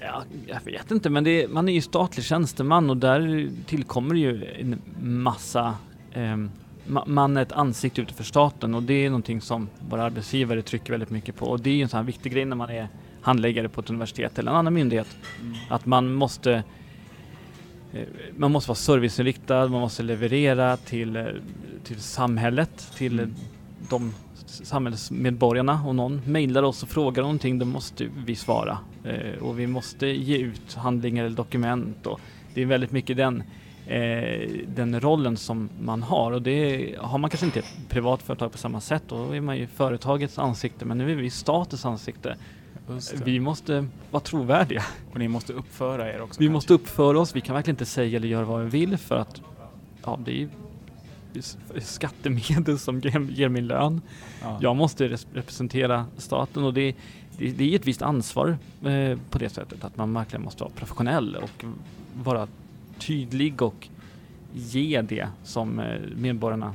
Ja, 0.01 0.23
jag 0.47 0.61
vet 0.65 0.91
inte, 0.91 1.09
men 1.09 1.23
det, 1.23 1.47
man 1.47 1.69
är 1.69 1.73
ju 1.73 1.81
statlig 1.81 2.25
tjänsteman 2.25 2.89
och 2.89 2.97
där 2.97 3.49
tillkommer 3.65 4.15
ju 4.15 4.45
en 4.59 4.81
massa 5.01 5.75
ma- 6.13 6.49
man 7.05 7.37
är 7.37 7.41
ett 7.41 7.51
ansikte 7.51 8.01
ute 8.01 8.13
för 8.13 8.23
staten 8.23 8.75
och 8.75 8.83
det 8.83 8.93
är 9.05 9.09
någonting 9.09 9.41
som 9.41 9.69
våra 9.89 10.03
arbetsgivare 10.03 10.61
trycker 10.61 10.91
väldigt 10.91 11.09
mycket 11.09 11.35
på 11.35 11.45
och 11.45 11.59
det 11.59 11.69
är 11.69 11.73
ju 11.73 11.81
en 11.81 11.89
sån 11.89 11.97
här 11.97 12.03
viktig 12.05 12.31
grej 12.31 12.45
när 12.45 12.55
man 12.55 12.69
är 12.69 12.87
handläggare 13.21 13.69
på 13.69 13.81
ett 13.81 13.89
universitet 13.89 14.39
eller 14.39 14.51
en 14.51 14.57
annan 14.57 14.73
myndighet. 14.73 15.07
Att 15.69 15.85
man 15.85 16.13
måste 16.13 16.63
eh, 17.93 18.07
man 18.37 18.51
måste 18.51 18.69
vara 18.69 18.75
serviceinriktad, 18.75 19.67
man 19.67 19.81
måste 19.81 20.03
leverera 20.03 20.77
till, 20.77 21.15
eh, 21.15 21.25
till 21.83 22.01
samhället, 22.01 22.91
till 22.97 23.19
Mm. 23.19 23.33
de 23.89 24.13
samhällsmedborgarna. 24.45 25.81
Och 25.85 25.95
någon 25.95 26.21
mejlar 26.25 26.63
oss 26.63 26.83
och 26.83 26.89
frågar 26.89 27.23
någonting, 27.23 27.59
då 27.59 27.65
måste 27.65 28.07
vi 28.25 28.35
svara. 28.35 28.77
Eh, 29.03 29.43
och 29.43 29.59
vi 29.59 29.67
måste 29.67 30.07
ge 30.07 30.37
ut 30.37 30.73
handlingar 30.73 31.25
eller 31.25 31.35
dokument. 31.35 32.07
Och 32.07 32.19
det 32.53 32.61
är 32.61 32.65
väldigt 32.65 32.91
mycket 32.91 33.17
den, 33.17 33.43
den 34.67 34.99
rollen 34.99 35.37
som 35.37 35.69
man 35.81 36.03
har. 36.03 36.31
Och 36.31 36.41
det 36.41 36.95
har 36.99 37.17
man 37.17 37.29
kanske 37.29 37.45
inte 37.45 37.59
ett 37.59 37.73
privat 37.89 38.21
företag 38.23 38.51
på 38.51 38.57
samma 38.57 38.81
sätt. 38.81 39.03
Då 39.07 39.35
är 39.35 39.41
man 39.41 39.57
ju 39.57 39.67
företagets 39.67 40.39
ansikte, 40.39 40.85
men 40.85 40.97
nu 40.97 41.11
är 41.11 41.15
vi 41.15 41.29
statens 41.29 41.85
ansikte. 41.85 42.35
Vi 43.23 43.39
måste 43.39 43.85
vara 44.11 44.23
trovärdiga. 44.23 44.83
Och 45.11 45.19
ni 45.19 45.27
måste 45.27 45.53
uppföra 45.53 46.13
er 46.13 46.21
också. 46.21 46.39
Vi 46.39 46.45
kanske. 46.45 46.53
måste 46.53 46.73
uppföra 46.73 47.19
oss. 47.19 47.35
Vi 47.35 47.41
kan 47.41 47.55
verkligen 47.55 47.73
inte 47.73 47.85
säga 47.85 48.17
eller 48.17 48.27
göra 48.27 48.45
vad 48.45 48.61
vi 48.63 48.69
vill 48.69 48.97
för 48.97 49.15
att 49.15 49.41
ja, 50.05 50.19
det 50.25 50.41
är 50.41 50.49
skattemedel 51.79 52.79
som 52.79 52.99
ger, 52.99 53.49
min 53.49 53.67
lön. 53.67 54.01
Ja. 54.41 54.57
Jag 54.61 54.75
måste 54.75 55.07
res- 55.07 55.27
representera 55.33 56.05
staten 56.17 56.63
och 56.63 56.73
det, 56.73 56.95
det, 57.37 57.51
det 57.51 57.71
är 57.71 57.75
ett 57.75 57.87
visst 57.87 58.01
ansvar 58.01 58.57
eh, 58.85 59.17
på 59.29 59.37
det 59.37 59.49
sättet 59.49 59.83
att 59.83 59.97
man 59.97 60.13
verkligen 60.13 60.43
måste 60.43 60.63
vara 60.63 60.73
professionell 60.75 61.35
och 61.35 61.65
vara 62.23 62.47
tydlig 63.07 63.61
och 63.61 63.87
ge 64.53 65.01
det 65.01 65.27
som 65.43 65.79
eh, 65.79 65.99
medborgarna 66.15 66.73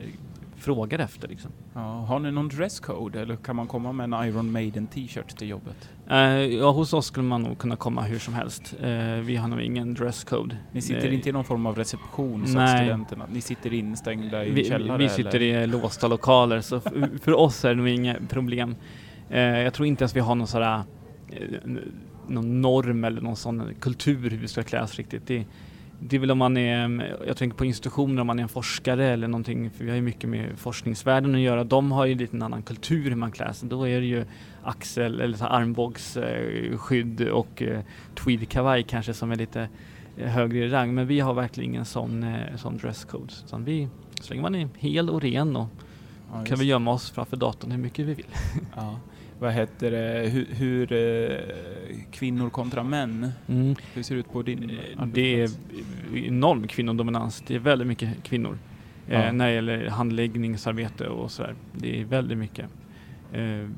eh, 0.00 0.08
frågar 0.56 0.98
efter. 0.98 1.28
Liksom. 1.28 1.50
Ja, 1.74 1.80
har 1.80 2.18
ni 2.18 2.30
någon 2.30 2.48
dresscode 2.48 3.20
eller 3.20 3.36
kan 3.36 3.56
man 3.56 3.66
komma 3.66 3.92
med 3.92 4.04
en 4.04 4.28
Iron 4.28 4.52
Maiden 4.52 4.86
t-shirt 4.86 5.38
till 5.38 5.48
jobbet? 5.48 5.88
Eh, 6.10 6.16
ja, 6.30 6.70
hos 6.70 6.92
oss 6.92 7.06
skulle 7.06 7.26
man 7.26 7.42
nog 7.42 7.58
kunna 7.58 7.76
komma 7.76 8.02
hur 8.02 8.18
som 8.18 8.34
helst. 8.34 8.74
Eh, 8.82 8.88
vi 9.12 9.36
har 9.36 9.48
nog 9.48 9.60
ingen 9.60 9.94
dresscode. 9.94 10.56
Ni 10.72 10.80
sitter 10.80 11.08
Eh, 11.08 11.14
inte 11.14 11.28
i 11.28 11.32
någon 11.32 11.44
form 11.44 11.66
av 11.66 11.76
reception 11.76 12.46
som 12.46 12.54
Nej. 12.54 12.78
studenterna? 12.78 13.26
Ni 13.32 13.40
sitter 13.40 13.72
instängda 13.72 14.44
i 14.44 14.50
vi, 14.50 14.64
källare? 14.64 14.98
vi 14.98 15.08
sitter 15.08 15.40
eller? 15.40 15.62
i 15.62 15.66
låsta 15.66 16.08
lokaler 16.08 16.60
så 16.60 16.80
för, 17.22 17.32
oss 17.32 17.64
är 17.64 17.68
det 17.68 17.74
nog 17.74 17.88
inga 17.88 18.16
problem. 18.28 18.74
Jag 19.30 19.74
tror 19.74 19.86
inte 19.86 20.02
ens 20.02 20.16
vi 20.16 20.20
har 20.20 20.34
någon 20.34 20.46
sådär 20.46 20.82
någon 22.26 22.62
norm 22.62 23.04
eller 23.04 23.20
någon 23.20 23.36
sån 23.36 23.74
kultur 23.80 24.30
hur 24.30 24.38
vi 24.38 24.48
ska 24.48 24.62
klä 24.62 24.82
oss 24.82 24.94
riktigt. 24.96 25.26
Det, 25.26 25.44
det 26.00 26.16
är 26.16 26.20
väl 26.20 26.30
om 26.30 26.38
man 26.38 26.56
är, 26.56 27.16
jag 27.26 27.36
tänker 27.36 27.56
på 27.56 27.64
institutioner, 27.64 28.20
om 28.20 28.26
man 28.26 28.38
är 28.38 28.42
en 28.42 28.48
forskare 28.48 29.06
eller 29.06 29.28
någonting, 29.28 29.70
för 29.70 29.84
vi 29.84 29.90
har 29.90 29.96
ju 29.96 30.02
mycket 30.02 30.30
med 30.30 30.58
forskningsvärlden 30.58 31.34
att 31.34 31.40
göra. 31.40 31.64
De 31.64 31.92
har 31.92 32.06
ju 32.06 32.14
lite 32.14 32.36
en 32.36 32.42
annan 32.42 32.62
kultur 32.62 33.08
hur 33.08 33.16
man 33.16 33.32
klär 33.32 33.52
sig. 33.52 33.68
Då 33.68 33.88
är 33.88 34.00
det 34.00 34.06
ju 34.06 34.24
axel 34.62 35.20
eller 35.20 35.36
så 35.36 35.44
armbågsskydd 35.44 37.28
och 37.28 37.62
eh, 37.62 37.80
tweedkavaj 38.14 38.82
kanske 38.82 39.14
som 39.14 39.30
är 39.30 39.36
lite 39.36 39.68
högre 40.16 40.58
i 40.58 40.68
rang. 40.68 40.94
Men 40.94 41.06
vi 41.06 41.20
har 41.20 41.34
verkligen 41.34 41.70
ingen 41.70 41.84
sån, 41.84 42.22
eh, 42.22 42.56
sån 42.56 42.76
dresscode. 42.76 43.32
Utan 43.46 43.64
vi, 43.64 43.88
så 44.20 44.30
länge 44.30 44.42
man 44.42 44.54
är 44.54 44.68
hel 44.78 45.10
och 45.10 45.22
ren 45.22 45.56
och 45.56 45.68
Ja, 46.32 46.44
kan 46.44 46.58
vi 46.58 46.64
gömma 46.64 46.92
oss 46.92 47.10
framför 47.10 47.36
datorn 47.36 47.70
hur 47.70 47.78
mycket 47.78 48.06
vi 48.06 48.14
vill. 48.14 48.26
Ja. 48.76 49.00
Vad 49.38 49.52
heter 49.52 49.90
det, 49.90 50.28
hur, 50.28 50.46
hur 50.50 50.92
eh, 50.92 51.87
kvinnor 52.18 52.50
kontra 52.50 52.82
män, 52.84 53.28
hur 53.94 54.02
ser 54.02 54.14
det 54.14 54.20
ut 54.20 54.32
på 54.32 54.42
din 54.42 54.70
Eh, 54.98 55.06
Det 55.06 55.42
är 55.42 55.50
enorm 56.14 56.66
kvinnodominans. 56.66 57.42
Det 57.46 57.54
är 57.54 57.58
väldigt 57.58 57.88
mycket 57.88 58.22
kvinnor 58.22 58.58
eh, 59.08 59.20
Ja. 59.24 59.32
när 59.32 59.46
det 59.46 59.54
gäller 59.54 59.86
handläggningsarbete 59.88 61.08
och 61.08 61.30
sådär. 61.30 61.54
Det 61.72 62.00
är 62.00 62.04
väldigt 62.04 62.38
mycket. 62.38 62.66
Eh, 63.32 63.68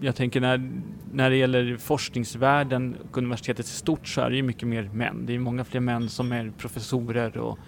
jag 0.00 0.16
tänker 0.16 0.40
när, 0.40 0.70
när 1.12 1.30
det 1.30 1.36
gäller 1.36 1.76
forskningsvärlden 1.76 2.96
och 3.10 3.18
universitetet 3.18 3.66
i 3.66 3.68
stort 3.68 4.08
så 4.08 4.20
är 4.20 4.30
det 4.30 4.36
ju 4.36 4.42
mycket 4.42 4.68
mer 4.68 4.90
män. 4.92 5.26
Det 5.26 5.34
är 5.34 5.38
många 5.38 5.64
fler 5.64 5.80
män 5.80 6.08
som 6.08 6.32
är 6.32 6.52
professorer 6.58 7.38
och 7.38 7.58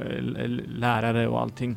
eh, 0.00 0.48
lärare 0.68 1.28
och 1.28 1.40
allting. 1.40 1.76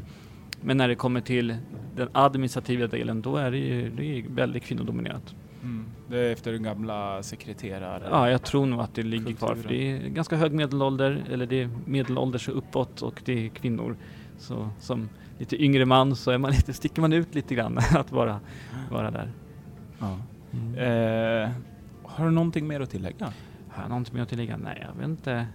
Men 0.61 0.77
när 0.77 0.87
det 0.87 0.95
kommer 0.95 1.21
till 1.21 1.55
den 1.95 2.09
administrativa 2.11 2.87
delen 2.87 3.21
då 3.21 3.37
är 3.37 3.51
det 3.51 3.57
ju 3.57 3.89
det 3.89 4.05
är 4.19 4.23
väldigt 4.29 4.63
kvinnodominerat. 4.63 5.35
Mm. 5.63 5.85
Det 6.09 6.19
är 6.19 6.31
efter 6.31 6.51
den 6.51 6.63
gamla 6.63 7.23
sekreterare... 7.23 8.07
Ja, 8.11 8.29
jag 8.29 8.43
tror 8.43 8.65
nog 8.65 8.79
att 8.79 8.95
det 8.95 9.03
ligger 9.03 9.33
kvar 9.33 9.55
för 9.55 9.69
det 9.69 9.91
är 9.91 10.09
ganska 10.09 10.35
hög 10.35 10.51
medelålder, 10.53 11.23
eller 11.31 11.45
det 11.45 11.61
är 11.61 11.69
medelålders 11.85 12.49
och 12.49 12.57
uppåt 12.57 13.01
och 13.01 13.21
det 13.25 13.45
är 13.45 13.49
kvinnor. 13.49 13.97
Så 14.37 14.69
som 14.79 15.09
lite 15.37 15.63
yngre 15.63 15.85
man 15.85 16.15
så 16.15 16.31
är 16.31 16.37
man 16.37 16.51
lite, 16.55 16.73
sticker 16.73 17.01
man 17.01 17.13
ut 17.13 17.35
lite 17.35 17.55
grann 17.55 17.77
att 17.91 18.11
vara, 18.11 18.39
vara 18.91 19.11
där. 19.11 19.31
Ja. 19.99 20.17
Eh, 20.81 21.49
har 22.03 22.25
du 22.25 22.31
någonting 22.31 22.67
mer 22.67 22.79
att 22.81 22.89
tillägga? 22.89 23.33
Har 23.69 23.83
jag 23.83 23.89
någonting 23.89 24.15
mer 24.15 24.21
att 24.21 24.29
tillägga? 24.29 24.57
Nej, 24.57 24.87
jag 24.87 24.99
vet 24.99 25.09
inte. 25.09 25.47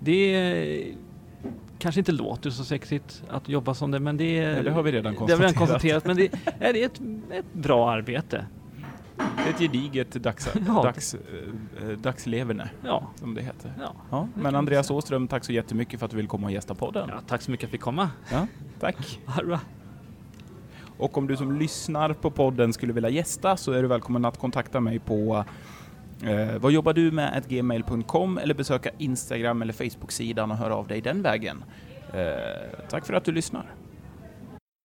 Det 0.00 0.94
kanske 1.78 2.00
inte 2.00 2.12
låter 2.12 2.50
så 2.50 2.64
sexigt 2.64 3.22
att 3.28 3.48
jobba 3.48 3.74
som 3.74 3.90
det, 3.90 4.00
men 4.00 4.16
det 4.16 4.38
är... 4.38 4.52
Nej, 4.52 4.62
det 4.62 4.70
har 4.70 4.82
vi 4.82 4.92
redan 4.92 5.14
Det 5.14 5.20
har 5.20 5.26
vi 5.26 5.32
redan 5.34 5.54
konstaterat. 5.54 6.04
konstaterat, 6.04 6.04
men 6.04 6.16
det 6.16 6.66
är 6.66 6.72
det 6.72 6.82
ett, 6.82 7.00
ett 7.32 7.52
bra 7.52 7.90
arbete. 7.90 8.46
Ett 9.46 9.58
gediget 9.58 10.10
dags, 10.12 10.48
Ja. 10.66 10.82
dags, 10.82 11.14
eh, 11.14 11.88
dagsleverne, 11.88 12.70
Ja, 12.84 13.10
som 13.14 13.34
det 13.34 13.42
heter. 13.42 13.72
ja. 13.80 13.92
Ja, 14.10 14.28
men 14.34 14.54
Andreas. 14.56 14.90
Åström, 14.90 15.28
tack 15.28 15.44
så 15.44 15.52
jättemycket 15.52 15.98
för 15.98 16.04
att 16.06 16.10
du 16.10 16.16
vill 16.16 16.28
komma 16.28 16.46
och 16.46 16.52
gästa 16.52 16.74
podden. 16.74 17.08
ja 17.08 17.20
tack 17.26 17.42
så 17.42 17.50
mycket 17.50 17.60
för 17.60 17.66
att 17.68 17.72
jag 17.72 17.78
fick 17.78 17.84
komma. 17.84 18.10
Ja, 18.32 18.46
tack. 18.80 19.20
Och 20.98 21.18
om 21.18 21.26
du 21.26 21.36
som 21.36 21.52
lyssnar 21.58 22.12
på 22.12 22.30
podden 22.30 22.72
skulle 22.72 22.92
vilja 22.92 23.08
gästa 23.10 23.56
så 23.56 23.72
är 23.72 23.82
du 23.82 23.88
välkommen 23.88 24.24
att 24.24 24.38
kontakta 24.38 24.80
mig 24.80 24.98
på 24.98 25.44
eh, 26.24 26.58
vad 26.58 26.72
jobbar 26.72 26.92
du 26.92 27.10
med 27.10 27.44
gmail.com 27.48 28.38
eller 28.38 28.54
besöka 28.54 28.90
Instagram 28.98 29.62
eller 29.62 29.72
Facebook-sidan 29.72 30.50
och 30.50 30.56
höra 30.56 30.74
av 30.74 30.86
dig 30.86 31.00
den 31.00 31.22
vägen. 31.22 31.64
Eh, 32.12 32.88
tack 32.90 33.06
för 33.06 33.14
att 33.14 33.24
du 33.24 33.32
lyssnar. 33.32 33.66